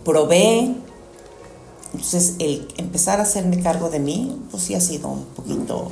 provee. 0.05 0.77
Entonces 1.93 2.35
el 2.39 2.69
empezar 2.77 3.19
a 3.19 3.23
hacerme 3.23 3.61
cargo 3.61 3.89
de 3.89 3.99
mí, 3.99 4.43
pues 4.49 4.63
sí 4.63 4.75
ha 4.75 4.79
sido 4.79 5.09
un 5.09 5.25
poquito 5.25 5.91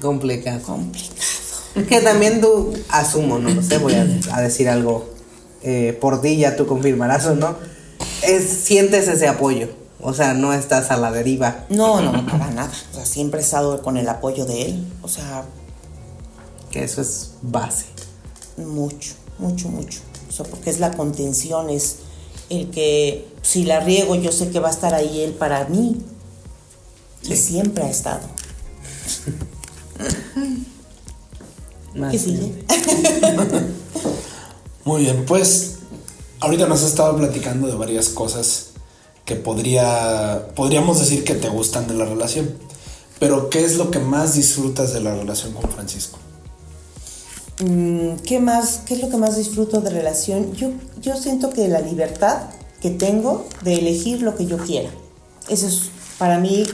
Complicado. 0.00 0.62
complicado. 0.62 1.88
Que 1.88 2.00
también 2.02 2.40
tú, 2.40 2.72
asumo, 2.88 3.40
no 3.40 3.50
lo 3.50 3.64
sé, 3.64 3.78
voy 3.78 3.94
a, 3.94 4.06
a 4.32 4.40
decir 4.42 4.68
algo 4.68 5.13
eh, 5.64 5.96
por 5.98 6.20
ti, 6.20 6.36
ya 6.36 6.56
tú 6.56 6.66
confirmarás 6.66 7.26
o 7.26 7.34
no. 7.34 7.56
Es, 8.22 8.44
sientes 8.44 9.08
ese 9.08 9.26
apoyo. 9.28 9.68
O 10.00 10.12
sea, 10.12 10.34
no 10.34 10.52
estás 10.52 10.90
a 10.90 10.98
la 10.98 11.10
deriva. 11.10 11.64
No, 11.70 12.02
no, 12.02 12.12
para 12.26 12.50
nada. 12.50 12.70
O 12.92 12.94
sea, 12.94 13.06
siempre 13.06 13.40
he 13.40 13.42
estado 13.42 13.80
con 13.82 13.96
el 13.96 14.06
apoyo 14.08 14.44
de 14.44 14.66
él. 14.66 14.86
O 15.02 15.08
sea, 15.08 15.44
Que 16.70 16.84
eso 16.84 17.00
es 17.00 17.30
base. 17.40 17.86
mucho, 18.58 19.14
mucho, 19.38 19.68
mucho. 19.68 20.00
O 20.28 20.32
sea, 20.32 20.44
porque 20.44 20.68
es 20.68 20.80
la 20.80 20.92
contención, 20.92 21.70
es 21.70 21.96
el 22.50 22.70
que 22.70 23.26
si 23.40 23.64
la 23.64 23.80
riego 23.80 24.14
yo 24.16 24.30
sé 24.32 24.50
que 24.50 24.60
va 24.60 24.68
a 24.68 24.72
estar 24.72 24.92
ahí 24.92 25.20
él 25.22 25.32
para 25.32 25.64
mí. 25.68 26.04
Y 27.22 27.36
siempre 27.36 27.84
ha 27.84 27.90
estado. 27.90 28.28
¿Qué 32.10 32.18
sigue? 32.18 32.64
Muy 34.84 35.02
bien, 35.02 35.24
pues 35.26 35.76
ahorita 36.40 36.66
nos 36.66 36.82
has 36.82 36.90
estado 36.90 37.16
platicando 37.16 37.66
de 37.66 37.74
varias 37.74 38.10
cosas 38.10 38.70
que 39.24 39.34
podría, 39.34 40.48
podríamos 40.54 40.98
decir 40.98 41.24
que 41.24 41.34
te 41.34 41.48
gustan 41.48 41.88
de 41.88 41.94
la 41.94 42.04
relación. 42.04 42.54
Pero 43.18 43.48
¿qué 43.48 43.64
es 43.64 43.76
lo 43.76 43.90
que 43.90 43.98
más 43.98 44.34
disfrutas 44.34 44.92
de 44.92 45.00
la 45.00 45.14
relación 45.14 45.54
con 45.54 45.70
Francisco? 45.70 46.18
Mm, 47.60 48.16
¿Qué 48.26 48.40
más? 48.40 48.82
¿Qué 48.84 48.94
es 48.94 49.00
lo 49.00 49.08
que 49.08 49.16
más 49.16 49.36
disfruto 49.36 49.80
de 49.80 49.88
relación? 49.88 50.52
Yo, 50.54 50.70
yo 51.00 51.16
siento 51.16 51.50
que 51.50 51.68
la 51.68 51.80
libertad 51.80 52.42
que 52.82 52.90
tengo 52.90 53.46
de 53.62 53.76
elegir 53.76 54.20
lo 54.20 54.36
que 54.36 54.44
yo 54.44 54.58
quiera. 54.58 54.90
Eso 55.48 55.66
es 55.66 55.84
para 56.18 56.38
mí 56.38 56.64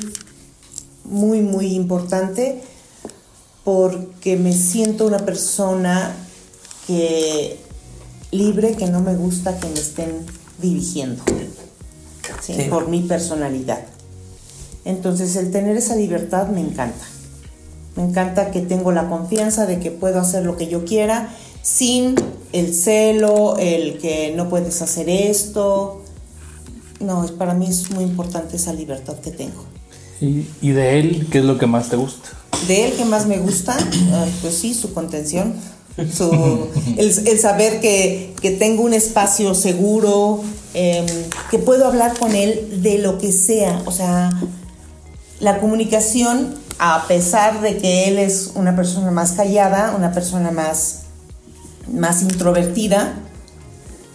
muy, 1.04 1.42
muy 1.42 1.74
importante 1.74 2.62
porque 3.62 4.36
me 4.36 4.52
siento 4.52 5.06
una 5.06 5.18
persona 5.18 6.16
que 6.88 7.60
libre, 8.32 8.74
que 8.76 8.86
no 8.86 9.00
me 9.00 9.14
gusta 9.16 9.58
que 9.58 9.68
me 9.68 9.74
estén 9.80 10.12
dirigiendo 10.60 11.22
¿sí? 12.42 12.54
Sí. 12.54 12.62
por 12.68 12.88
mi 12.88 13.02
personalidad. 13.02 13.80
Entonces 14.84 15.36
el 15.36 15.50
tener 15.50 15.76
esa 15.76 15.96
libertad 15.96 16.48
me 16.48 16.60
encanta. 16.60 17.04
Me 17.96 18.04
encanta 18.04 18.50
que 18.50 18.60
tengo 18.60 18.92
la 18.92 19.08
confianza 19.08 19.66
de 19.66 19.78
que 19.80 19.90
puedo 19.90 20.20
hacer 20.20 20.44
lo 20.44 20.56
que 20.56 20.68
yo 20.68 20.84
quiera 20.84 21.28
sin 21.62 22.14
el 22.52 22.72
celo, 22.74 23.56
el 23.58 23.98
que 23.98 24.32
no 24.36 24.48
puedes 24.48 24.80
hacer 24.80 25.08
esto. 25.08 26.02
No, 27.00 27.24
es- 27.24 27.32
para 27.32 27.54
mí 27.54 27.66
es 27.66 27.90
muy 27.90 28.04
importante 28.04 28.56
esa 28.56 28.72
libertad 28.72 29.16
que 29.18 29.30
tengo. 29.30 29.64
¿Y, 30.20 30.46
y 30.62 30.70
de 30.70 30.98
él 31.00 31.28
qué 31.30 31.38
es 31.38 31.44
lo 31.44 31.58
que 31.58 31.66
más 31.66 31.88
te 31.88 31.96
gusta? 31.96 32.28
De 32.68 32.86
él 32.86 32.92
que 32.94 33.04
más 33.06 33.26
me 33.26 33.38
gusta, 33.38 33.76
ay, 33.76 34.32
pues 34.42 34.54
sí, 34.54 34.74
su 34.74 34.92
contención, 34.92 35.54
el, 35.96 37.38
saber 37.38 37.80
que, 37.80 38.34
que 38.40 38.50
tengo 38.52 38.82
un 38.82 38.94
espacio 38.94 39.54
seguro, 39.54 40.42
em, 40.74 41.06
que 41.50 41.58
puedo 41.58 41.86
hablar 41.86 42.18
con 42.18 42.34
él 42.34 42.82
de 42.82 42.98
lo 42.98 43.18
que 43.18 43.32
sea. 43.32 43.82
O 43.86 43.92
sea, 43.92 44.30
la 45.40 45.58
comunicación, 45.60 46.54
a 46.78 47.06
pesar 47.06 47.60
de 47.60 47.78
que 47.78 48.08
él 48.08 48.18
es 48.18 48.52
una 48.54 48.76
persona 48.76 49.10
más 49.10 49.32
callada, 49.32 49.94
una 49.96 50.12
persona 50.12 50.50
más, 50.50 51.02
más 51.92 52.22
introvertida, 52.22 53.14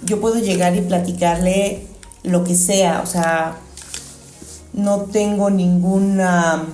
yo 0.04 0.22
puedo 0.22 0.40
llegar 0.40 0.76
y 0.76 0.82
platicarle 0.82 1.88
lo 2.24 2.44
que 2.44 2.56
sea. 2.56 3.02
O 3.02 3.08
sea, 3.08 3.58
no 4.74 5.02
tengo 5.02 5.50
ninguna 5.50 6.66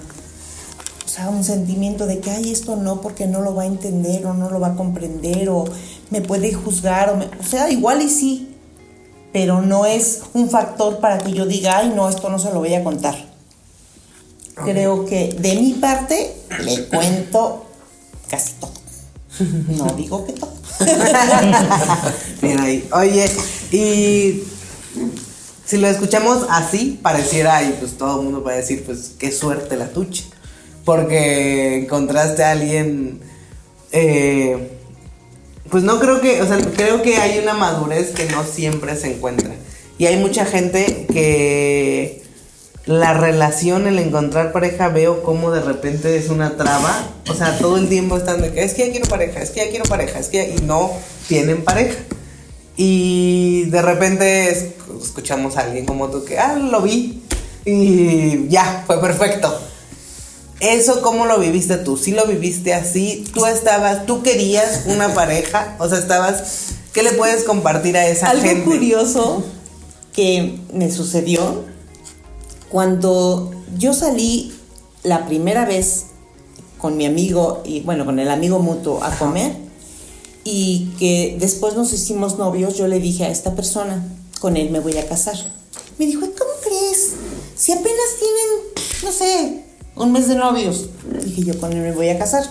sea, 1.11 1.29
un 1.29 1.43
sentimiento 1.43 2.05
de 2.07 2.19
que, 2.19 2.31
ay, 2.31 2.51
esto 2.51 2.75
no, 2.75 3.01
porque 3.01 3.27
no 3.27 3.41
lo 3.41 3.53
va 3.55 3.63
a 3.63 3.65
entender 3.65 4.25
o 4.25 4.33
no 4.33 4.49
lo 4.49 4.59
va 4.59 4.67
a 4.69 4.75
comprender 4.75 5.49
o 5.49 5.65
me 6.09 6.21
puede 6.21 6.53
juzgar, 6.53 7.09
o, 7.09 7.17
me- 7.17 7.25
o 7.25 7.43
sea, 7.47 7.69
igual 7.69 8.01
y 8.01 8.09
sí, 8.09 8.55
pero 9.33 9.61
no 9.61 9.85
es 9.85 10.21
un 10.33 10.49
factor 10.49 10.99
para 10.99 11.17
que 11.19 11.31
yo 11.33 11.45
diga, 11.45 11.77
ay, 11.79 11.93
no, 11.95 12.07
esto 12.09 12.29
no 12.29 12.39
se 12.39 12.51
lo 12.51 12.59
voy 12.59 12.73
a 12.75 12.83
contar. 12.83 13.29
Creo 14.63 15.05
que 15.05 15.35
de 15.39 15.55
mi 15.55 15.73
parte 15.73 16.35
le 16.63 16.85
cuento 16.87 17.65
casi 18.29 18.53
todo. 18.53 18.71
No 19.69 19.85
digo 19.95 20.25
que 20.25 20.33
todo. 20.33 20.51
Bien 22.41 22.59
ahí. 22.59 22.87
Oye, 22.93 23.25
y 23.71 24.43
si 25.65 25.77
lo 25.77 25.87
escuchamos 25.87 26.45
así, 26.49 26.99
pareciera, 27.01 27.63
y 27.63 27.71
pues 27.79 27.97
todo 27.97 28.19
el 28.19 28.25
mundo 28.25 28.43
va 28.43 28.51
a 28.51 28.55
decir, 28.55 28.83
pues 28.85 29.13
qué 29.17 29.31
suerte 29.31 29.77
la 29.77 29.87
tuya. 29.89 30.23
Porque 30.85 31.83
encontraste 31.83 32.43
a 32.43 32.51
alguien, 32.51 33.19
eh, 33.91 34.69
pues 35.69 35.83
no 35.83 35.99
creo 35.99 36.21
que, 36.21 36.41
o 36.41 36.47
sea, 36.47 36.57
creo 36.75 37.01
que 37.01 37.17
hay 37.17 37.39
una 37.39 37.53
madurez 37.53 38.11
que 38.11 38.25
no 38.25 38.43
siempre 38.43 38.95
se 38.95 39.13
encuentra. 39.13 39.51
Y 39.97 40.07
hay 40.07 40.17
mucha 40.17 40.45
gente 40.45 41.05
que 41.11 42.23
la 42.85 43.13
relación, 43.13 43.85
el 43.85 43.99
encontrar 43.99 44.51
pareja, 44.51 44.87
veo 44.89 45.21
como 45.21 45.51
de 45.51 45.61
repente 45.61 46.17
es 46.17 46.29
una 46.29 46.57
traba. 46.57 47.09
O 47.29 47.35
sea, 47.35 47.57
todo 47.59 47.77
el 47.77 47.87
tiempo 47.87 48.17
están 48.17 48.41
de 48.41 48.51
que 48.51 48.63
es 48.63 48.73
que 48.73 48.87
ya 48.87 48.91
quiero 48.91 49.07
pareja, 49.07 49.39
es 49.41 49.51
que 49.51 49.63
ya 49.63 49.69
quiero 49.69 49.85
pareja, 49.85 50.17
es 50.19 50.29
que 50.29 50.37
ya-", 50.37 50.55
y 50.55 50.65
no 50.65 50.91
tienen 51.27 51.63
pareja. 51.63 51.99
Y 52.75 53.65
de 53.65 53.81
repente 53.83 54.49
es- 54.49 54.65
escuchamos 55.01 55.57
a 55.57 55.61
alguien 55.61 55.85
como 55.85 56.09
tú 56.09 56.25
que, 56.25 56.39
ah, 56.39 56.55
lo 56.55 56.81
vi. 56.81 57.21
Y 57.65 58.47
ya, 58.47 58.83
fue 58.87 58.99
perfecto. 58.99 59.55
¿Eso 60.61 61.01
cómo 61.01 61.25
lo 61.25 61.39
viviste 61.39 61.77
tú? 61.77 61.97
¿Sí 61.97 62.11
lo 62.11 62.25
viviste 62.25 62.73
así? 62.73 63.25
¿Tú 63.33 63.45
estabas, 63.45 64.05
tú 64.05 64.21
querías 64.21 64.83
una 64.85 65.13
pareja? 65.15 65.75
O 65.79 65.89
sea, 65.89 65.97
estabas... 65.97 66.67
¿Qué 66.93 67.03
le 67.03 67.13
puedes 67.13 67.43
compartir 67.45 67.95
a 67.97 68.05
esa 68.07 68.29
Algo 68.29 68.43
gente? 68.43 68.65
curioso 68.65 69.43
que 70.13 70.59
me 70.73 70.91
sucedió 70.91 71.63
cuando 72.69 73.51
yo 73.77 73.93
salí 73.93 74.53
la 75.03 75.25
primera 75.25 75.65
vez 75.65 76.07
con 76.77 76.97
mi 76.97 77.05
amigo 77.05 77.61
y 77.63 77.79
bueno, 77.81 78.05
con 78.05 78.19
el 78.19 78.29
amigo 78.29 78.59
mutuo 78.59 79.01
a 79.03 79.17
comer 79.17 79.55
y 80.43 80.91
que 80.99 81.37
después 81.39 81.75
nos 81.75 81.93
hicimos 81.93 82.37
novios, 82.37 82.75
yo 82.77 82.87
le 82.87 82.99
dije 82.99 83.23
a 83.25 83.29
esta 83.29 83.55
persona, 83.55 84.03
con 84.39 84.57
él 84.57 84.69
me 84.69 84.79
voy 84.79 84.97
a 84.97 85.07
casar. 85.07 85.35
Me 85.97 86.05
dijo, 86.07 86.21
¿cómo 86.21 86.51
crees? 86.63 87.11
Si 87.55 87.71
apenas 87.71 87.89
tienen, 88.19 89.03
no 89.03 89.11
sé, 89.11 89.65
un 90.01 90.11
mes 90.11 90.27
de 90.27 90.35
novios. 90.35 90.87
Dije 91.23 91.43
yo, 91.43 91.59
con 91.59 91.71
él 91.73 91.81
me 91.81 91.91
voy 91.91 92.09
a 92.09 92.17
casar. 92.17 92.43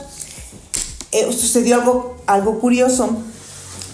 Eh, 1.12 1.32
sucedió 1.32 1.76
algo, 1.76 2.16
algo 2.26 2.60
curioso 2.60 3.10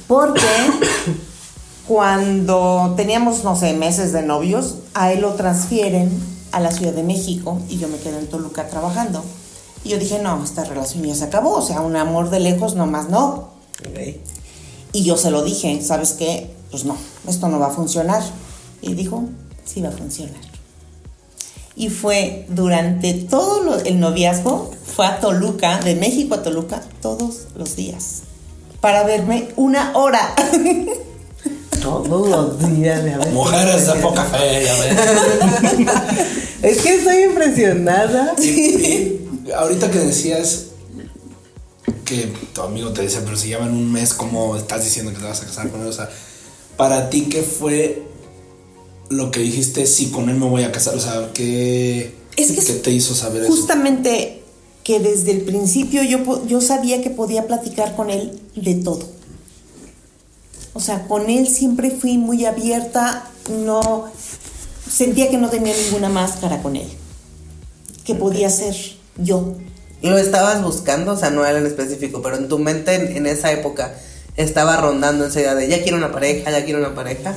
porque 0.07 0.41
cuando 1.89 2.95
teníamos, 2.97 3.43
no 3.43 3.57
sé, 3.57 3.73
meses 3.73 4.13
de 4.13 4.23
novios, 4.23 4.77
a 4.95 5.13
él 5.13 5.23
lo 5.23 5.35
transfieren 5.35 6.11
a 6.53 6.61
la 6.61 6.71
Ciudad 6.71 6.93
de 6.93 7.03
México 7.03 7.61
y 7.69 7.79
yo 7.79 7.89
me 7.89 7.99
quedo 7.99 8.19
en 8.19 8.27
Toluca 8.27 8.69
trabajando. 8.69 9.25
Y 9.85 9.91
yo 9.91 9.99
dije, 9.99 10.19
no, 10.19 10.43
esta 10.43 10.65
relación 10.65 11.05
ya 11.05 11.15
se 11.15 11.25
acabó, 11.25 11.53
o 11.53 11.63
sea, 11.63 11.81
un 11.81 11.97
amor 11.97 12.31
de 12.31 12.41
lejos 12.41 12.75
nomás 12.75 13.09
no. 13.09 13.51
Y 14.93 15.05
yo 15.05 15.17
se 15.17 15.31
lo 15.31 15.45
dije, 15.45 15.81
¿sabes 15.83 16.13
qué? 16.13 16.51
Pues 16.71 16.85
no, 16.85 16.97
esto 17.29 17.49
no 17.49 17.59
va 17.59 17.69
a 17.69 17.71
funcionar. 17.71 18.23
Y 18.83 18.95
dijo, 18.95 19.25
sí 19.65 19.81
va 19.81 19.89
a 19.89 19.93
funcionar. 19.93 20.56
Y 21.77 21.91
fue 21.91 22.47
durante 22.49 23.13
todo 23.15 23.63
lo- 23.63 23.79
el 23.81 24.01
noviazgo, 24.01 24.71
fue 24.95 25.07
a 25.07 25.21
Toluca, 25.21 25.79
de 25.81 25.95
México 25.95 26.35
a 26.37 26.43
Toluca, 26.43 26.83
todos 27.03 27.49
los 27.55 27.77
días, 27.77 28.23
para 28.81 29.03
verme 29.05 29.49
una 29.57 29.97
hora. 29.97 30.35
Todos 31.83 32.29
los 32.29 32.59
días, 32.75 33.05
ya 33.05 33.19
ves. 33.19 33.33
Mujeres 33.33 33.87
de 33.87 33.93
poca 34.01 34.25
fe, 34.25 34.65
ya 34.65 34.75
ves. 34.75 35.89
Es 36.63 36.81
que 36.83 36.95
estoy 36.97 37.23
impresionada. 37.25 38.35
Y- 38.43 39.21
y 39.47 39.51
ahorita 39.55 39.89
que 39.91 39.99
decías 40.01 40.65
que 42.05 42.33
tu 42.53 42.63
amigo 42.63 42.93
te 42.93 43.03
decía, 43.03 43.21
pero 43.25 43.37
si 43.37 43.49
llevan 43.49 43.71
un 43.71 43.93
mes, 43.93 44.15
¿cómo 44.15 44.57
estás 44.57 44.83
diciendo 44.83 45.13
que 45.13 45.19
te 45.19 45.25
vas 45.27 45.43
a 45.43 45.47
casar 45.47 45.71
con 45.71 45.83
él? 45.83 45.87
O 45.89 45.93
sea, 45.93 46.09
para 46.77 47.09
ti, 47.09 47.29
¿qué 47.29 47.43
fue 47.43 48.03
lo 49.09 49.31
que 49.31 49.41
dijiste? 49.41 49.87
Si 49.87 50.07
con 50.11 50.29
él 50.29 50.37
me 50.37 50.47
voy 50.49 50.63
a 50.65 50.73
casar, 50.73 50.95
o 50.97 51.01
sea, 51.01 51.31
¿qué, 51.35 52.15
Es 52.37 52.49
que 52.53 52.55
qué 52.55 52.61
es 52.73 52.83
te 52.83 52.91
hizo 52.91 53.15
saber 53.15 53.45
eso? 53.45 53.53
Justamente 53.55 54.43
que 54.85 55.01
desde 55.01 55.33
el 55.33 55.41
principio 55.43 56.03
yo, 56.03 56.23
po- 56.25 56.47
yo 56.47 56.61
sabía 56.61 57.03
que 57.03 57.11
podía 57.11 57.47
platicar 57.47 57.97
con 57.97 58.11
él 58.11 58.41
de 58.55 58.75
todo. 58.77 59.09
O 60.75 60.81
sea, 60.81 61.07
con 61.09 61.31
él 61.31 61.49
siempre 61.49 61.91
fui 61.91 62.19
muy 62.19 62.45
abierta, 62.45 63.25
no 63.65 64.07
sentía 64.91 65.31
que 65.31 65.39
no 65.39 65.49
tenía 65.49 65.75
ninguna 65.77 66.09
máscara 66.09 66.63
con 66.63 66.77
él, 66.77 66.87
que 68.05 68.15
podía 68.15 68.51
ser 68.51 68.77
yo. 69.17 69.55
Lo 70.03 70.19
estabas 70.19 70.63
buscando, 70.63 71.13
o 71.13 71.17
sea, 71.17 71.31
no 71.31 71.45
era 71.47 71.59
en 71.59 71.67
específico, 71.67 72.21
pero 72.23 72.37
en 72.37 72.49
tu 72.49 72.59
mente 72.59 72.95
en, 72.95 73.17
en 73.17 73.27
esa 73.27 73.51
época 73.53 73.95
estaba 74.37 74.77
rondando 74.77 75.25
esa 75.27 75.41
idea 75.41 75.55
de 75.55 75.67
ya 75.69 75.83
quiero 75.83 75.97
una 75.97 76.13
pareja, 76.13 76.51
ya 76.51 76.65
quiero 76.65 76.79
una 76.81 76.95
pareja. 76.95 77.35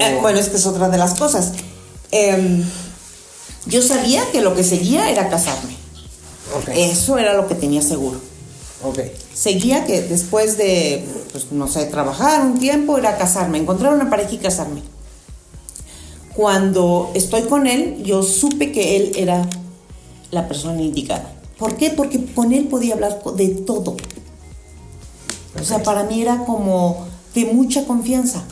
Eh, 0.00 0.18
bueno, 0.20 0.38
es 0.38 0.48
que 0.48 0.56
es 0.56 0.66
otra 0.66 0.88
de 0.88 0.98
las 0.98 1.14
cosas. 1.14 1.52
Em, 2.10 2.64
yo 3.66 3.82
sabía 3.82 4.30
que 4.30 4.40
lo 4.40 4.54
que 4.54 4.64
seguía 4.64 5.10
era 5.10 5.28
casarme. 5.28 5.76
Eso 6.74 7.18
era 7.18 7.34
lo 7.34 7.46
que 7.46 7.54
tenía 7.54 7.82
seguro. 7.82 8.20
seguía 9.34 9.84
que 9.84 10.02
después 10.02 10.56
de, 10.56 11.04
pues, 11.32 11.52
no 11.52 11.68
sé, 11.68 11.86
trabajar 11.86 12.44
un 12.44 12.58
tiempo, 12.58 12.96
era 12.96 13.16
casarme, 13.16 13.58
encontrar 13.58 13.92
una 13.94 14.08
pareja 14.08 14.32
y 14.32 14.38
casarme. 14.38 14.82
Cuando 16.34 17.10
estoy 17.14 17.42
con 17.42 17.66
él, 17.66 18.02
yo 18.04 18.22
supe 18.22 18.72
que 18.72 18.96
él 18.96 19.12
era 19.16 19.48
la 20.30 20.46
persona 20.46 20.80
indicada. 20.80 21.34
¿Por 21.58 21.76
qué? 21.76 21.90
Porque 21.90 22.24
con 22.32 22.52
él 22.52 22.68
podía 22.68 22.94
hablar 22.94 23.20
de 23.34 23.48
todo. 23.48 23.96
O 25.60 25.64
sea, 25.64 25.82
para 25.82 26.04
mí 26.04 26.22
era 26.22 26.44
como 26.44 27.06
de 27.34 27.46
mucha 27.46 27.84
confianza. 27.84 28.44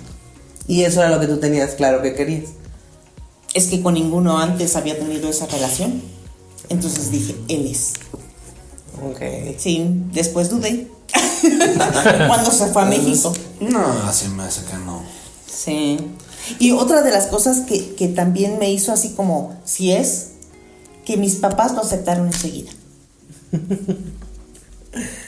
Y 0.68 0.83
eso 0.83 1.00
era 1.00 1.11
lo 1.11 1.20
que 1.20 1.26
tú 1.26 1.38
tenías 1.38 1.74
claro 1.74 2.02
que 2.02 2.14
querías. 2.14 2.50
Es 3.55 3.68
que 3.68 3.83
con 3.83 3.94
ninguno 3.94 4.38
antes 4.38 4.76
había 4.76 4.98
tenido 4.98 5.29
esa 5.29 5.46
relación. 5.46 6.02
Entonces 6.68 7.11
dije, 7.11 7.37
él 7.48 7.66
es. 7.66 7.94
Ok. 9.11 9.20
Sí, 9.59 9.87
después 10.12 10.50
dudé. 10.50 10.88
Cuando 12.26 12.50
se 12.50 12.66
fue 12.66 12.83
a 12.83 12.87
México. 12.87 13.33
No, 13.61 14.12
se 14.12 14.29
me 14.29 14.42
hace 14.42 14.64
que 14.64 14.76
no. 14.79 15.02
Sí. 15.46 15.98
Y 16.59 16.72
otra 16.72 17.02
de 17.02 17.11
las 17.11 17.26
cosas 17.26 17.61
que, 17.61 17.94
que 17.94 18.09
también 18.09 18.59
me 18.59 18.70
hizo 18.70 18.92
así 18.92 19.11
como, 19.11 19.57
si 19.64 19.92
es, 19.92 20.29
que 21.05 21.16
mis 21.16 21.37
papás 21.37 21.72
lo 21.72 21.81
aceptaron 21.81 22.26
enseguida. 22.26 22.72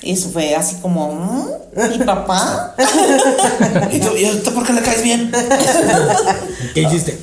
Eso 0.03 0.31
fue 0.31 0.55
así 0.55 0.77
como, 0.77 1.13
¿mm? 1.13 1.49
¿mi 1.91 1.99
papá? 2.05 2.75
¿Y 3.93 3.99
tú, 4.01 4.09
¿y 4.17 4.27
por 4.51 4.67
qué 4.67 4.73
le 4.73 4.83
caes 4.83 5.03
bien? 5.03 5.31
¿Qué 6.75 6.83
hiciste? 6.83 7.19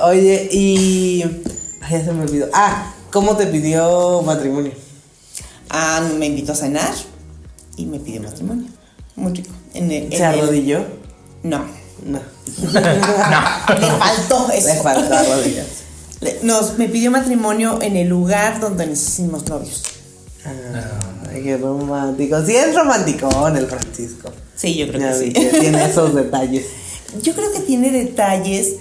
Oye, 0.00 0.48
y. 0.50 1.22
Ay, 1.82 1.98
ya 1.98 2.04
se 2.04 2.12
me 2.12 2.22
olvidó. 2.22 2.48
Ah, 2.54 2.92
¿cómo 3.10 3.36
te 3.36 3.46
pidió 3.46 4.22
matrimonio? 4.22 4.72
Ah, 5.68 6.00
me 6.18 6.26
invitó 6.26 6.52
a 6.52 6.54
cenar 6.56 6.92
y 7.76 7.86
me 7.86 7.98
pidió 7.98 8.22
matrimonio. 8.22 8.68
Muy 9.16 9.32
rico. 9.34 9.50
En 9.74 9.90
el- 9.90 10.04
en 10.04 10.10
¿Se 10.12 10.16
el- 10.18 10.22
arrodilló? 10.24 10.84
No. 11.42 11.64
No. 12.04 12.20
Le 12.62 13.86
faltó 13.98 14.50
eso. 14.52 14.68
Le 14.68 14.74
faltó 14.82 15.14
arrodillas. 15.14 15.66
Le- 16.20 16.38
Nos, 16.42 16.78
me 16.78 16.88
pidió 16.88 17.10
matrimonio 17.10 17.78
en 17.82 17.96
el 17.96 18.08
lugar 18.08 18.60
donde 18.60 18.86
nos 18.86 18.98
hicimos 19.00 19.46
novios. 19.48 19.82
Ay, 21.32 21.42
qué 21.42 21.56
romántico. 21.56 22.44
Sí, 22.44 22.54
es 22.56 22.74
romántico 22.74 23.48
el 23.48 23.66
Francisco. 23.66 24.30
Sí, 24.54 24.76
yo 24.76 24.88
creo 24.88 25.00
Ya 25.00 25.12
que 25.12 25.18
vi 25.18 25.26
sí. 25.26 25.32
que 25.32 25.58
tiene 25.60 25.84
esos 25.84 26.14
detalles. 26.14 26.66
Yo 27.22 27.34
creo 27.34 27.52
que 27.52 27.60
tiene 27.60 27.90
detalles 27.90 28.76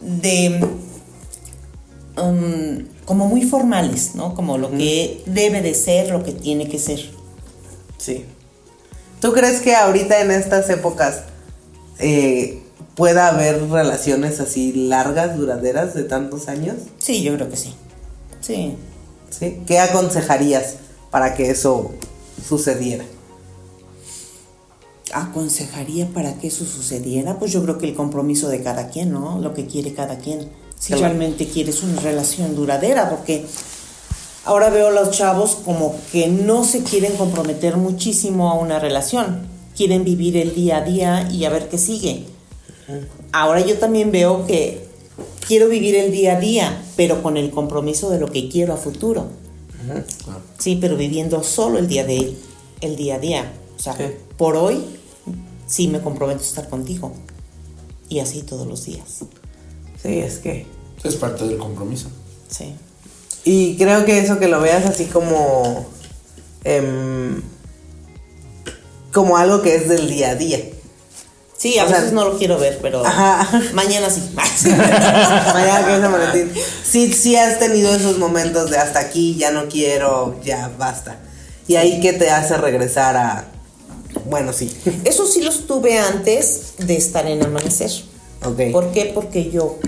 de 0.00 0.64
um, 2.16 2.86
como 3.04 3.26
muy 3.26 3.42
formales, 3.42 4.14
¿no? 4.14 4.34
Como 4.36 4.56
lo 4.56 4.70
que 4.70 5.22
debe 5.26 5.62
de 5.62 5.74
ser, 5.74 6.10
lo 6.10 6.22
que 6.22 6.30
tiene 6.32 6.68
que 6.68 6.78
ser. 6.78 7.10
Sí. 7.98 8.24
¿Tú 9.20 9.32
crees 9.32 9.60
que 9.60 9.74
ahorita 9.74 10.20
en 10.20 10.30
estas 10.30 10.70
épocas 10.70 11.22
eh, 11.98 12.62
pueda 12.94 13.28
haber 13.28 13.68
relaciones 13.68 14.38
así 14.38 14.72
largas, 14.72 15.36
duraderas, 15.36 15.94
de 15.94 16.04
tantos 16.04 16.46
años? 16.48 16.76
Sí, 16.98 17.22
yo 17.22 17.34
creo 17.34 17.48
que 17.48 17.56
sí. 17.56 17.74
Sí. 18.40 18.76
¿Sí? 19.30 19.60
¿Qué 19.66 19.80
aconsejarías 19.80 20.76
para 21.12 21.34
que 21.34 21.50
eso 21.50 21.92
sucediera? 22.48 23.04
Aconsejaría 25.12 26.08
para 26.08 26.38
que 26.38 26.46
eso 26.48 26.64
sucediera, 26.64 27.38
pues 27.38 27.52
yo 27.52 27.62
creo 27.62 27.76
que 27.76 27.86
el 27.86 27.94
compromiso 27.94 28.48
de 28.48 28.62
cada 28.62 28.88
quien, 28.88 29.12
¿no? 29.12 29.38
Lo 29.38 29.52
que 29.52 29.66
quiere 29.66 29.92
cada 29.92 30.18
quien. 30.18 30.48
Si 30.78 30.88
Claro. 30.94 31.02
realmente 31.02 31.46
quieres 31.46 31.82
una 31.82 32.00
relación 32.00 32.56
duradera, 32.56 33.10
porque 33.10 33.44
ahora 34.46 34.70
veo 34.70 34.88
a 34.88 34.90
los 34.90 35.10
chavos 35.10 35.58
como 35.64 35.94
que 36.10 36.28
no 36.28 36.64
se 36.64 36.82
quieren 36.82 37.14
comprometer 37.16 37.76
muchísimo 37.76 38.50
a 38.50 38.54
una 38.54 38.78
relación. 38.78 39.42
Quieren 39.76 40.02
vivir 40.02 40.36
el 40.38 40.54
día 40.54 40.78
a 40.78 40.80
día 40.80 41.28
y 41.30 41.44
a 41.44 41.50
ver 41.50 41.68
qué 41.68 41.76
sigue. 41.78 42.24
Ahora 43.32 43.60
yo 43.60 43.78
también 43.78 44.10
veo 44.12 44.46
que 44.46 44.88
quiero 45.46 45.68
vivir 45.68 45.94
el 45.94 46.10
día 46.10 46.36
a 46.36 46.40
día, 46.40 46.82
pero 46.96 47.22
con 47.22 47.36
el 47.36 47.50
compromiso 47.50 48.08
de 48.10 48.18
lo 48.18 48.28
que 48.32 48.48
quiero 48.48 48.72
a 48.72 48.76
futuro. 48.78 49.26
Sí, 50.58 50.78
pero 50.80 50.96
viviendo 50.96 51.42
solo 51.42 51.78
el 51.78 51.88
día 51.88 52.04
de 52.04 52.36
el 52.80 52.96
día 52.96 53.16
a 53.16 53.18
día. 53.18 53.52
O 53.76 53.80
sea, 53.80 53.96
Sí. 53.96 54.04
por 54.36 54.56
hoy 54.56 54.84
sí 55.66 55.88
me 55.88 56.00
comprometo 56.00 56.40
a 56.40 56.44
estar 56.44 56.68
contigo. 56.68 57.12
Y 58.08 58.20
así 58.20 58.42
todos 58.42 58.66
los 58.66 58.84
días. 58.84 59.20
Sí, 60.02 60.18
es 60.18 60.38
que... 60.38 60.66
Es 61.02 61.16
parte 61.16 61.46
del 61.46 61.56
compromiso. 61.58 62.08
Sí. 62.48 62.74
Y 63.44 63.76
creo 63.76 64.04
que 64.04 64.18
eso 64.18 64.38
que 64.38 64.48
lo 64.48 64.60
veas 64.60 64.84
así 64.84 65.06
como... 65.06 65.86
em, 66.64 67.40
como 69.12 69.36
algo 69.36 69.62
que 69.62 69.74
es 69.76 69.88
del 69.88 70.08
día 70.08 70.30
a 70.30 70.34
día. 70.34 70.58
Sí, 71.62 71.78
a 71.78 71.84
O 71.84 71.88
sea- 71.88 71.98
veces 71.98 72.12
no 72.12 72.24
lo 72.24 72.36
quiero 72.38 72.58
ver, 72.58 72.80
pero 72.82 73.06
Ajá. 73.06 73.48
mañana 73.72 74.10
sí. 74.10 74.20
Mañana 74.34 75.86
que 75.86 75.94
es 75.94 76.02
Valentín. 76.02 76.52
Sí, 76.84 77.12
sí 77.12 77.36
has 77.36 77.60
tenido 77.60 77.94
esos 77.94 78.18
momentos 78.18 78.68
de 78.68 78.78
hasta 78.78 78.98
aquí, 78.98 79.36
ya 79.36 79.52
no 79.52 79.68
quiero, 79.68 80.40
ya 80.42 80.72
basta. 80.76 81.18
Y 81.68 81.76
ahí 81.76 82.00
que 82.00 82.12
te 82.14 82.30
hace 82.30 82.56
regresar 82.56 83.16
a... 83.16 83.44
Bueno, 84.28 84.52
sí. 84.52 84.76
Eso 85.04 85.24
sí 85.28 85.40
los 85.40 85.68
tuve 85.68 86.00
antes 86.00 86.74
de 86.78 86.96
estar 86.96 87.26
en 87.26 87.44
Amanecer. 87.44 87.92
Ok. 88.44 88.72
¿Por 88.72 88.90
qué? 88.90 89.12
Porque 89.14 89.48
yo 89.52 89.78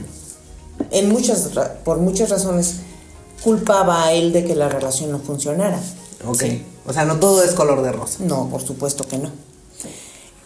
en 0.92 1.08
muchas, 1.08 1.50
por 1.84 1.98
muchas 1.98 2.30
razones, 2.30 2.76
culpaba 3.42 4.04
a 4.04 4.12
él 4.12 4.32
de 4.32 4.44
que 4.44 4.54
la 4.54 4.68
relación 4.68 5.10
no 5.10 5.18
funcionara. 5.18 5.80
Ok. 6.24 6.40
Sí. 6.40 6.62
O 6.86 6.92
sea, 6.92 7.04
no 7.04 7.16
todo 7.16 7.42
es 7.42 7.50
color 7.54 7.82
de 7.82 7.90
rosa. 7.90 8.18
No, 8.20 8.48
por 8.48 8.62
supuesto 8.64 9.02
que 9.08 9.18
no. 9.18 9.30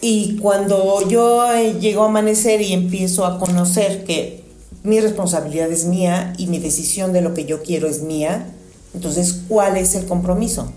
Y 0.01 0.37
cuando 0.37 1.09
yo 1.09 1.53
eh, 1.53 1.77
llego 1.81 2.05
a 2.05 2.07
amanecer 2.07 2.61
y 2.61 2.73
empiezo 2.73 3.27
a 3.27 3.39
conocer 3.39 4.05
que 4.05 4.45
mi 4.85 5.01
responsabilidad 5.01 5.71
es 5.73 5.87
mía 5.87 6.33
y 6.39 6.47
mi 6.47 6.59
decisión 6.59 7.13
de 7.13 7.21
lo 7.21 7.35
que 7.35 7.45
yo 7.45 7.63
quiero 7.63 7.89
es 7.89 8.03
mía, 8.03 8.47
entonces, 8.95 9.43
¿cuál 9.49 9.77
es 9.77 9.95
el 9.95 10.07
compromiso? 10.07 10.73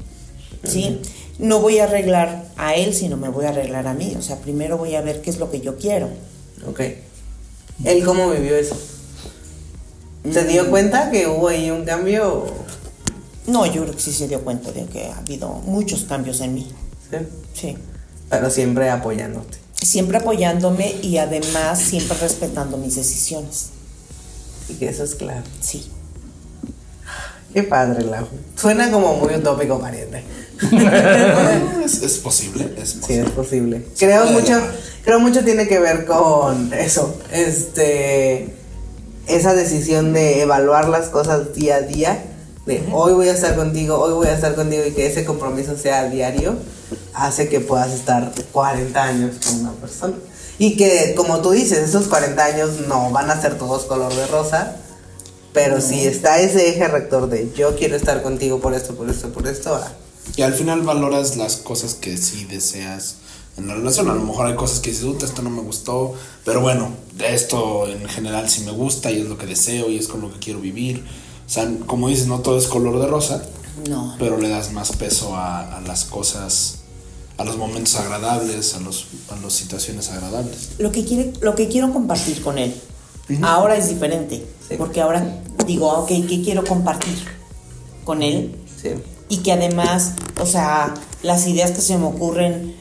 ¿Sí? 0.64 1.00
No 1.40 1.60
voy 1.60 1.80
a 1.80 1.86
arreglar 1.86 2.46
a 2.58 2.76
él, 2.76 2.94
sino 2.94 3.18
me 3.18 3.30
voy 3.30 3.46
a 3.46 3.50
arreglar 3.50 3.88
a 3.88 3.94
mí. 3.94 4.14
O 4.18 4.22
sea, 4.22 4.38
primero 4.38 4.78
voy 4.78 4.96
a 4.96 5.02
ver 5.02 5.22
qué 5.22 5.30
es 5.30 5.40
lo 5.40 5.50
que 5.50 5.62
yo 5.62 5.78
quiero. 5.78 6.10
Ok. 6.68 6.82
¿Él 7.84 8.04
cómo 8.06 8.30
vivió 8.30 8.56
eso? 8.56 8.76
¿Se 10.32 10.44
dio 10.46 10.70
cuenta 10.70 11.10
que 11.10 11.28
hubo 11.28 11.48
ahí 11.48 11.72
un 11.72 11.84
cambio? 11.84 12.46
No, 13.48 13.66
yo 13.66 13.82
creo 13.84 13.96
que 13.96 14.02
sí 14.02 14.12
se 14.12 14.28
dio 14.28 14.44
cuenta 14.44 14.72
de 14.72 14.86
que 14.86 15.08
ha 15.08 15.18
habido 15.18 15.50
muchos 15.66 16.04
cambios 16.04 16.42
en 16.42 16.54
mí. 16.54 16.68
Sí. 17.10 17.18
Sí. 17.54 17.78
Pero 18.32 18.50
siempre 18.50 18.90
apoyándote. 18.90 19.60
Siempre 19.80 20.18
apoyándome 20.18 20.96
y 21.04 21.18
además 21.18 21.80
siempre 21.80 22.18
respetando 22.18 22.78
mis 22.78 22.96
decisiones. 22.96 23.68
Y 24.70 24.76
que 24.76 24.90
eso 24.90 25.04
es 25.04 25.14
claro. 25.14 25.44
Sí. 25.60 25.92
Qué 27.54 27.64
padre, 27.64 28.06
Lau. 28.06 28.28
Suena 28.56 28.90
como 28.90 29.18
muy 29.18 29.36
utópico, 29.36 29.80
pariente. 29.80 30.24
Es, 31.84 32.04
es 32.04 32.20
posible, 32.20 32.72
es 32.78 32.98
Sí, 33.06 33.14
es 33.14 33.30
posible. 33.32 33.84
Creo 33.98 34.28
mucho, 34.28 34.62
creo 35.04 35.20
mucho 35.20 35.44
tiene 35.44 35.68
que 35.68 35.80
ver 35.80 36.06
con 36.06 36.72
eso. 36.72 37.18
Este 37.32 38.56
esa 39.28 39.54
decisión 39.54 40.14
de 40.14 40.42
evaluar 40.42 40.88
las 40.90 41.10
cosas 41.10 41.54
día 41.54 41.78
a 41.78 41.82
día. 41.82 42.24
De 42.66 42.88
hoy 42.94 43.14
voy 43.14 43.28
a 43.28 43.34
estar 43.34 43.56
contigo, 43.56 43.98
hoy 43.98 44.14
voy 44.14 44.28
a 44.28 44.36
estar 44.36 44.54
contigo 44.54 44.84
y 44.86 44.92
que 44.92 45.08
ese 45.08 45.26
compromiso 45.26 45.76
sea 45.76 46.10
diario, 46.10 46.56
hace 47.14 47.50
que 47.50 47.60
puedas 47.60 47.92
estar 47.92 48.32
40 48.52 49.04
años 49.04 49.36
con 49.44 49.62
una 49.62 49.72
persona. 49.74 50.14
Y 50.60 50.78
que, 50.78 51.16
como 51.16 51.40
tú 51.42 51.52
dices, 51.52 51.80
esos 51.80 52.08
40 52.08 52.44
años 52.44 52.70
no 52.88 53.10
van 53.10 53.32
a 53.32 53.42
ser 53.42 53.58
todos 53.58 53.86
color 53.86 54.14
de 54.14 54.28
rosa, 54.28 54.76
pero 55.54 55.82
si 55.82 56.06
está 56.06 56.40
ese 56.40 56.70
eje 56.70 56.88
rector 56.88 57.30
de 57.30 57.52
yo 57.58 57.76
quiero 57.76 57.96
estar 57.96 58.22
contigo 58.22 58.60
por 58.60 58.76
esto, 58.76 58.94
por 58.96 59.10
esto, 59.10 59.30
por 59.34 59.48
esto, 59.48 59.74
ah, 59.74 59.92
Y 60.36 60.44
al 60.44 60.54
final 60.54 60.84
valoras 60.84 61.38
las 61.38 61.56
cosas 61.56 61.96
que 61.96 62.16
sí 62.16 62.46
deseas 62.46 63.16
en 63.58 63.68
la 63.68 63.74
relación. 63.74 64.08
A 64.10 64.14
lo 64.14 64.22
mejor 64.22 64.46
hay 64.46 64.56
cosas 64.56 64.80
que 64.82 64.92
dices, 64.92 65.04
"Uta, 65.04 65.26
esto 65.26 65.42
no 65.42 65.50
me 65.50 65.64
gustó, 65.64 66.14
pero 66.46 66.62
bueno, 66.62 66.92
esto 67.20 67.88
en 67.88 68.08
general 68.08 68.48
sí 68.52 68.62
me 68.62 68.72
gusta 68.72 69.10
y 69.10 69.22
es 69.22 69.26
lo 69.28 69.40
que 69.40 69.48
deseo 69.48 69.90
y 69.90 69.98
es 69.98 70.08
con 70.08 70.22
lo 70.22 70.32
que 70.32 70.38
quiero 70.38 70.60
vivir. 70.60 71.04
O 71.52 71.54
sea, 71.54 71.70
como 71.86 72.08
dices, 72.08 72.28
no 72.28 72.40
todo 72.40 72.58
es 72.58 72.68
color 72.68 72.98
de 73.02 73.08
rosa, 73.08 73.44
No. 73.90 74.16
pero 74.18 74.38
le 74.38 74.48
das 74.48 74.72
más 74.72 74.94
peso 74.94 75.36
a, 75.36 75.76
a 75.80 75.82
las 75.82 76.06
cosas, 76.06 76.76
a 77.38 77.44
los 77.44 77.58
momentos 77.58 77.94
agradables, 77.98 78.74
a, 78.76 78.80
los, 78.80 79.08
a 79.30 79.36
las 79.36 79.52
situaciones 79.52 80.08
agradables. 80.12 80.70
Lo 80.78 80.94
que, 80.94 81.04
quiere, 81.04 81.34
lo 81.42 81.54
que 81.56 81.68
quiero 81.68 81.92
compartir 81.92 82.42
con 82.42 82.58
él. 82.58 82.74
Ahora 83.42 83.76
es 83.76 83.90
diferente. 83.90 84.46
Sí. 84.70 84.76
Porque 84.78 85.02
ahora 85.02 85.42
digo, 85.68 85.90
ok, 85.90 86.08
¿qué 86.08 86.42
quiero 86.42 86.64
compartir 86.64 87.18
con 88.06 88.24
él? 88.24 88.56
sí. 88.82 88.92
Y 89.28 89.38
que 89.40 89.52
además, 89.52 90.14
o 90.42 90.46
sea, 90.46 90.94
las 91.22 91.48
ideas 91.48 91.72
que 91.72 91.82
se 91.82 91.98
me 91.98 92.06
ocurren, 92.06 92.76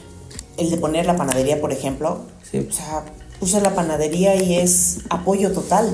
el 0.57 0.69
de 0.69 0.77
poner 0.77 1.05
la 1.05 1.17
panadería, 1.17 1.59
por 1.59 1.73
ejemplo, 1.73 2.21
Sí. 2.49 2.67
o 2.69 2.73
sea, 2.73 3.03
puse 3.37 3.59
la 3.59 3.75
panadería 3.75 4.35
y 4.41 4.55
es 4.55 4.99
apoyo 5.09 5.51
total. 5.51 5.93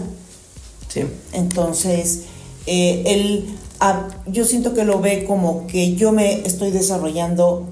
Sí. 0.89 1.01
Entonces, 1.31 2.21
eh, 2.67 3.03
él, 3.05 3.57
ah, 3.79 4.07
yo 4.27 4.45
siento 4.45 4.73
que 4.73 4.83
lo 4.83 4.99
ve 4.99 5.25
como 5.25 5.65
que 5.67 5.95
yo 5.95 6.11
me 6.11 6.45
estoy 6.45 6.71
desarrollando 6.71 7.67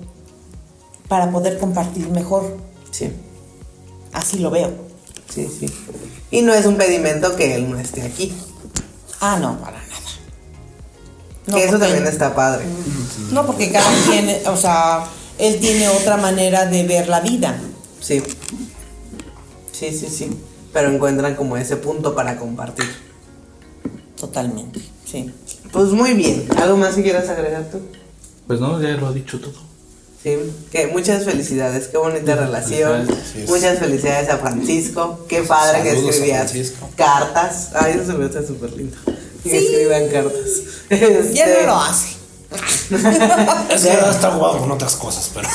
para 1.08 1.30
poder 1.32 1.60
compartir 1.60 2.10
mejor. 2.10 2.58
Sí. 2.92 3.12
Así 4.14 4.40
lo 4.40 4.50
veo. 4.50 4.72
Sí, 5.30 5.48
sí. 5.60 5.68
Y 6.32 6.42
no 6.42 6.54
es 6.54 6.66
un 6.66 6.76
pedimento 6.78 7.36
que 7.36 7.56
él 7.56 7.70
no 7.70 7.78
esté 7.78 8.02
aquí. 8.02 8.34
Ah, 9.20 9.38
no, 9.40 9.60
para 9.60 9.78
nada. 9.78 9.86
No, 11.48 11.56
que 11.56 11.64
eso 11.64 11.74
porque- 11.74 11.86
también 11.88 12.08
está 12.08 12.34
padre. 12.34 12.66
No, 13.32 13.46
porque 13.46 13.72
cada 13.72 13.92
quien, 14.06 14.48
o 14.48 14.58
sea, 14.58 15.06
él 15.38 15.60
tiene 15.60 15.90
otra 15.90 16.18
manera 16.18 16.66
de 16.66 16.84
ver 16.88 17.10
la 17.10 17.20
vida. 17.20 17.60
Sí. 18.00 18.24
Sí, 19.72 19.92
sí, 19.92 20.08
sí. 20.10 20.30
Pero 20.72 20.90
encuentran 20.90 21.36
como 21.36 21.58
ese 21.58 21.76
punto 21.76 22.16
para 22.16 22.38
compartir. 22.38 22.86
Totalmente, 24.20 24.80
sí. 25.10 25.32
Pues 25.72 25.88
muy 25.90 26.14
bien. 26.14 26.48
¿Algo 26.62 26.78
más 26.78 26.96
que 26.96 27.04
quieras 27.04 27.28
agregar 27.30 27.66
tú? 27.72 27.80
Pues 28.48 28.60
no, 28.60 28.82
ya 28.82 28.90
lo 28.92 29.08
ha 29.08 29.12
dicho 29.12 29.40
todo. 29.40 29.54
Sí. 30.24 30.38
Que 30.72 30.88
muchas 30.88 31.24
felicidades. 31.26 31.88
Qué 31.88 31.98
bonita 31.98 32.36
relación. 32.36 33.06
felicidades. 33.06 33.50
Muchas 33.50 33.80
felicidades 33.80 34.30
a 34.30 34.38
Francisco. 34.38 35.26
Qué 35.28 35.44
padre 35.44 35.84
que 35.84 35.90
Saludos 35.92 36.16
escribías 36.16 36.54
cartas. 36.96 37.70
Ay, 37.76 37.94
eso 37.96 38.12
se 38.12 38.18
me 38.18 38.26
hace 38.26 38.48
súper 38.48 38.72
lindo. 38.74 38.98
Que 39.44 39.50
Sí. 39.50 39.58
escriban 39.58 40.08
cartas. 40.10 40.50
Ya 40.90 41.46
Este, 41.46 41.62
no 41.62 41.68
lo 41.68 41.76
hace. 41.82 42.16
Es 43.70 43.84
que 43.84 43.92
ahora 43.92 44.12
está 44.12 44.32
jugado 44.32 44.60
con 44.60 44.72
otras 44.72 44.96
cosas, 44.96 45.30
pero... 45.34 45.48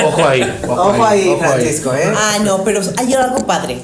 Ojo 0.08 0.24
ahí. 0.26 0.60
Ojo 0.68 1.04
ahí, 1.04 1.36
Francisco, 1.38 1.94
¿eh? 1.94 2.12
Ah, 2.14 2.38
no, 2.42 2.64
pero 2.64 2.80
hay 2.96 3.14
algo 3.14 3.46
padre. 3.46 3.80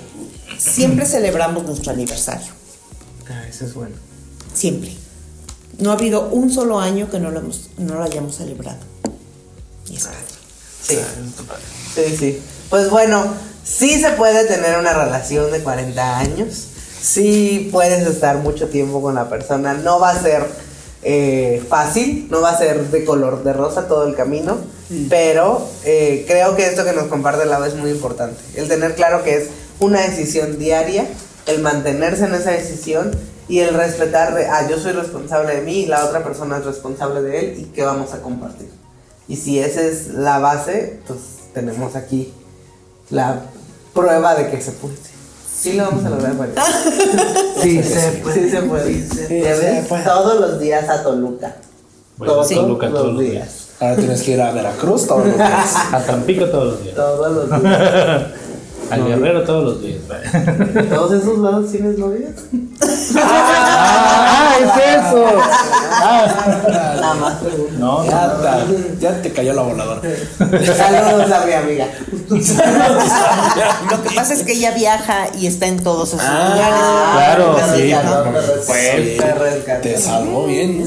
Siempre 0.59 1.07
celebramos 1.07 1.65
nuestro 1.65 1.93
aniversario. 1.93 2.53
Ah, 3.31 3.45
eso 3.49 3.65
es 3.67 3.75
bueno. 3.75 3.95
Siempre. 4.55 4.93
No 5.79 5.91
ha 5.91 5.95
habido 5.95 6.29
un 6.29 6.51
solo 6.51 6.79
año 6.79 7.11
que 7.11 7.19
no 7.19 7.31
lo, 7.31 7.41
hemos, 7.41 7.71
no 7.77 7.97
lo 7.97 8.05
hayamos 8.05 8.37
celebrado. 8.37 8.79
Y 9.91 9.97
es 9.97 10.05
padre. 10.05 10.19
Sí. 10.83 10.99
Sí, 11.95 12.17
sí. 12.17 12.43
Pues 12.71 12.91
bueno, 12.91 13.25
sí 13.65 14.01
se 14.01 14.11
puede 14.13 14.45
tener 14.47 14.79
una 14.79 14.93
relación 14.93 15.51
de 15.51 15.61
40 15.61 16.19
años. 16.19 16.69
Sí 17.03 17.69
puedes 17.73 18.07
estar 18.07 18.39
mucho 18.39 18.69
tiempo 18.69 19.03
con 19.03 19.17
la 19.17 19.29
persona. 19.29 19.75
No 19.75 19.99
va 19.99 20.11
a 20.11 20.23
ser 20.23 20.47
eh, 21.03 21.63
fácil, 21.69 22.29
no 22.31 22.41
va 22.41 22.51
a 22.51 22.59
ser 22.59 22.91
de 22.91 23.05
color 23.05 23.45
de 23.45 23.53
rosa 23.53 23.89
todo 23.89 24.07
el 24.07 24.15
camino. 24.15 24.59
Pero 25.09 25.67
eh, 25.85 26.25
creo 26.27 26.55
que 26.57 26.67
esto 26.67 26.85
que 26.85 26.93
nos 26.93 27.09
comparte 27.09 27.47
Lau 27.47 27.65
es 27.65 27.75
muy 27.75 27.91
importante. 27.91 28.37
El 28.55 28.69
tener 28.69 28.95
claro 28.95 29.23
que 29.23 29.37
es 29.37 29.49
una 29.81 30.01
decisión 30.01 30.59
diaria, 30.59 31.07
el 31.47 31.61
mantenerse 31.61 32.25
en 32.25 32.35
esa 32.35 32.51
decisión 32.53 33.11
y 33.49 33.61
el 33.61 33.75
respetar 33.75 34.35
de, 34.35 34.47
ah, 34.47 34.67
yo 34.69 34.79
soy 34.79 34.93
responsable 34.93 35.57
de 35.57 35.63
mí 35.63 35.81
y 35.81 35.87
la 35.87 36.05
otra 36.05 36.25
persona 36.25 36.59
es 36.59 36.65
responsable 36.65 37.23
de 37.23 37.41
él 37.41 37.61
y 37.61 37.65
qué 37.67 37.83
vamos 37.83 38.13
a 38.15 38.23
compartir. 38.23 38.69
Y 39.29 39.37
si 39.37 39.59
esa 39.59 39.83
es 39.83 40.09
la 40.09 40.39
base, 40.39 41.01
pues 41.07 41.21
tenemos 41.53 41.97
aquí 41.97 42.33
la 43.11 43.43
prueba 43.93 44.35
de 44.35 44.51
que 44.51 44.61
se 44.61 44.73
puede. 44.73 44.95
Sí 45.55 45.75
lo 45.75 45.85
vamos 45.85 46.05
a 46.05 46.11
lograr, 46.11 46.35
María. 46.35 46.55
Sí, 47.63 47.83
se 47.83 48.21
puede. 48.23 48.43
Sí 48.45 48.51
se 48.51 48.63
puede. 48.63 49.43
¿Ya 49.43 49.57
ves? 49.57 49.89
Todos 50.05 50.41
los 50.41 50.61
días 50.61 50.89
a 50.91 51.03
Toluca. 51.03 51.57
Bueno, 52.19 52.35
todos 52.35 52.49
Toluca 52.51 52.91
todos 52.91 53.15
los 53.15 53.21
días. 53.21 53.69
Ahora 53.81 53.97
tienes 53.97 54.23
que 54.23 54.33
ir 54.33 54.43
a 54.43 54.53
Veracruz 54.53 55.07
todos 55.07 55.27
los 55.27 55.37
días. 55.37 55.75
A 55.93 56.01
Tampico 56.01 56.47
todos 56.47 56.75
los 56.75 56.83
días. 56.83 56.95
Todos 56.95 57.51
los 57.51 57.63
días. 57.63 58.23
Al 58.91 59.07
Guerrero 59.07 59.43
todos 59.45 59.65
los 59.65 59.83
días. 59.83 60.01
¿Todos 60.89 61.13
esos 61.13 61.39
lados 61.39 61.71
tienes 61.73 61.99
novias? 61.99 62.31
¡Ah! 63.17 64.55
¡Es 64.61 64.69
eso! 65.07 65.25
Ah. 65.97 66.27
Nada 66.69 67.15
más. 67.15 67.35
No, 67.79 68.05
Ya, 68.05 68.27
no. 68.27 69.01
ya 69.01 69.23
te 69.23 69.33
cayó 69.33 69.53
la 69.53 69.63
voladora. 69.63 70.01
Saludos 70.39 71.31
a 71.33 71.47
mi 71.47 71.53
amiga. 71.53 71.87
Lo 73.91 74.03
que 74.03 74.11
pasa 74.15 74.35
es 74.35 74.43
que 74.43 74.53
ella 74.53 74.73
viaja 74.73 75.27
y 75.39 75.47
está 75.47 75.67
en 75.67 75.83
todos 75.83 76.09
esos 76.09 76.21
Ah, 76.23 77.13
Claro, 77.15 77.57
te 77.57 77.63
sí. 77.77 77.93
rescató, 77.95 78.23
te 78.23 79.35
rescató, 79.35 79.81
Pues, 79.81 79.83
te 79.83 79.99
salvó 79.99 80.47
bien. 80.47 80.81
¿no? 80.81 80.85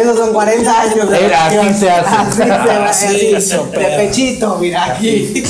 Esos 0.00 0.16
son 0.18 0.32
40 0.32 0.80
años 0.80 1.10
de 1.10 1.24
Era, 1.26 1.46
así 1.46 1.56
relación. 1.56 1.80
se 1.80 1.90
hace. 1.90 2.42
Así 2.42 3.06
se 3.06 3.12
Así 3.14 3.34
así, 3.34 3.54
opera. 3.56 3.88
De 3.88 3.96
pechito, 4.06 4.56
mira 4.58 4.84
aquí. 4.92 5.44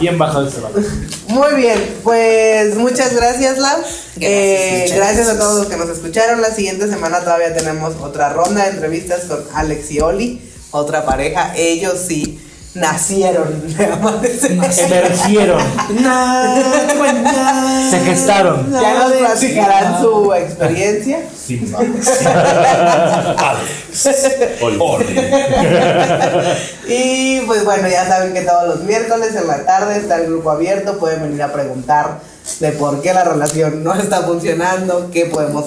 Bien 0.00 0.18
bajado 0.18 0.48
ese 0.48 0.60
balón. 0.60 0.84
Muy 1.32 1.54
bien, 1.54 1.98
pues 2.04 2.76
muchas 2.76 3.16
gracias, 3.16 3.56
Lau. 3.56 3.80
Eh, 4.20 4.80
muchas 4.82 4.96
gracias 4.98 5.20
a 5.20 5.32
gracias. 5.32 5.38
todos 5.38 5.58
los 5.60 5.66
que 5.66 5.78
nos 5.78 5.88
escucharon. 5.88 6.42
La 6.42 6.50
siguiente 6.50 6.86
semana 6.88 7.20
todavía 7.20 7.54
tenemos 7.54 7.94
otra 8.02 8.28
ronda 8.28 8.64
de 8.64 8.72
entrevistas 8.72 9.22
con 9.22 9.42
Alex 9.54 9.90
y 9.92 10.00
Oli, 10.00 10.42
otra 10.72 11.06
pareja. 11.06 11.54
Ellos 11.56 12.00
sí 12.06 12.38
nacieron. 12.74 13.62
Emergieron. 14.78 15.62
Se 17.90 17.98
gestaron. 18.00 18.70
Ya 18.70 18.98
nos 18.98 19.12
platicarán 19.12 20.02
su 20.02 20.34
experiencia. 20.34 21.20
Y 26.88 27.40
pues 27.46 27.64
bueno, 27.64 27.88
ya 27.88 28.06
saben 28.06 28.34
que 28.34 28.42
todos 28.42 28.68
los 28.68 28.84
miércoles 28.84 29.34
en 29.34 29.46
la 29.46 29.64
tarde 29.64 29.98
está 29.98 30.16
el 30.16 30.26
grupo 30.26 30.50
abierto. 30.50 30.98
Pueden 30.98 31.22
venir 31.22 31.42
a 31.42 31.52
preguntar 31.52 32.20
de 32.60 32.72
por 32.72 33.00
qué 33.00 33.14
la 33.14 33.24
relación 33.24 33.84
no 33.84 33.94
está 33.94 34.22
funcionando, 34.22 35.10
qué 35.10 35.26
podemos 35.26 35.66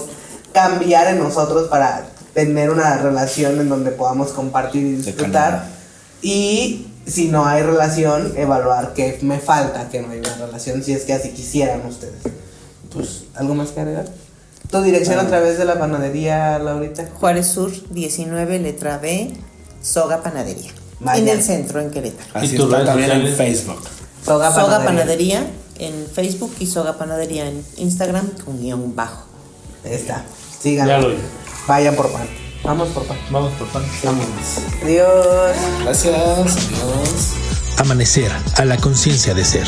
cambiar 0.51 1.07
en 1.07 1.19
nosotros 1.19 1.69
para 1.69 2.05
tener 2.33 2.69
una 2.69 2.97
relación 2.97 3.59
en 3.59 3.69
donde 3.69 3.91
podamos 3.91 4.31
compartir 4.31 4.83
y 4.83 4.95
disfrutar. 4.97 5.67
Y 6.21 6.87
si 7.05 7.27
no 7.27 7.45
hay 7.45 7.63
relación, 7.63 8.33
evaluar 8.35 8.93
qué 8.93 9.17
me 9.21 9.39
falta 9.39 9.89
que 9.89 10.01
no 10.01 10.11
hay 10.11 10.19
una 10.19 10.35
relación, 10.35 10.83
si 10.83 10.93
es 10.93 11.03
que 11.03 11.13
así 11.13 11.29
quisieran 11.29 11.85
ustedes. 11.85 12.21
Pues, 12.93 13.25
¿algo 13.35 13.55
más 13.55 13.69
que 13.69 13.81
agregar? 13.81 14.05
Tu 14.75 14.81
dirección 14.81 15.19
a 15.19 15.27
través 15.27 15.57
de 15.57 15.63
la 15.63 15.79
panadería, 15.79 16.59
Laurita. 16.59 17.07
Juárez 17.17 17.47
Sur 17.47 17.71
19, 17.91 18.59
letra 18.59 18.97
B, 18.97 19.31
Soga 19.81 20.21
Panadería. 20.21 20.71
Vaya. 20.99 21.21
En 21.21 21.29
el 21.29 21.41
centro, 21.41 21.79
en 21.79 21.91
Querétaro. 21.91 22.29
Así 22.33 22.57
¿Y 22.57 22.61
está 22.61 22.83
también 22.83 23.11
en? 23.11 23.33
Facebook. 23.33 23.81
Soga, 24.25 24.53
Soga 24.53 24.83
Panadería. 24.83 25.39
Panadería 25.39 25.47
en 25.79 26.07
Facebook 26.13 26.53
y 26.59 26.67
Soga 26.67 26.97
Panadería 26.97 27.47
en 27.47 27.63
Instagram 27.77 28.29
con 28.43 28.59
guion 28.59 28.95
bajo. 28.95 29.25
Ahí 29.85 29.93
está. 29.93 30.25
Sigan. 30.59 30.87
Ya 30.87 30.99
lo. 30.99 31.13
Vayan 31.67 31.95
por 31.95 32.11
pan. 32.11 32.27
Vamos 32.63 32.89
por 32.89 33.05
pan. 33.05 33.17
Vamos 33.31 33.53
por 33.53 33.67
pan. 33.69 33.83
Adiós. 34.83 35.55
Gracias, 35.83 36.13
adiós. 36.13 36.55
Amanecer 37.77 38.31
a 38.57 38.65
la 38.65 38.75
conciencia 38.75 39.33
de 39.33 39.45
ser. 39.45 39.67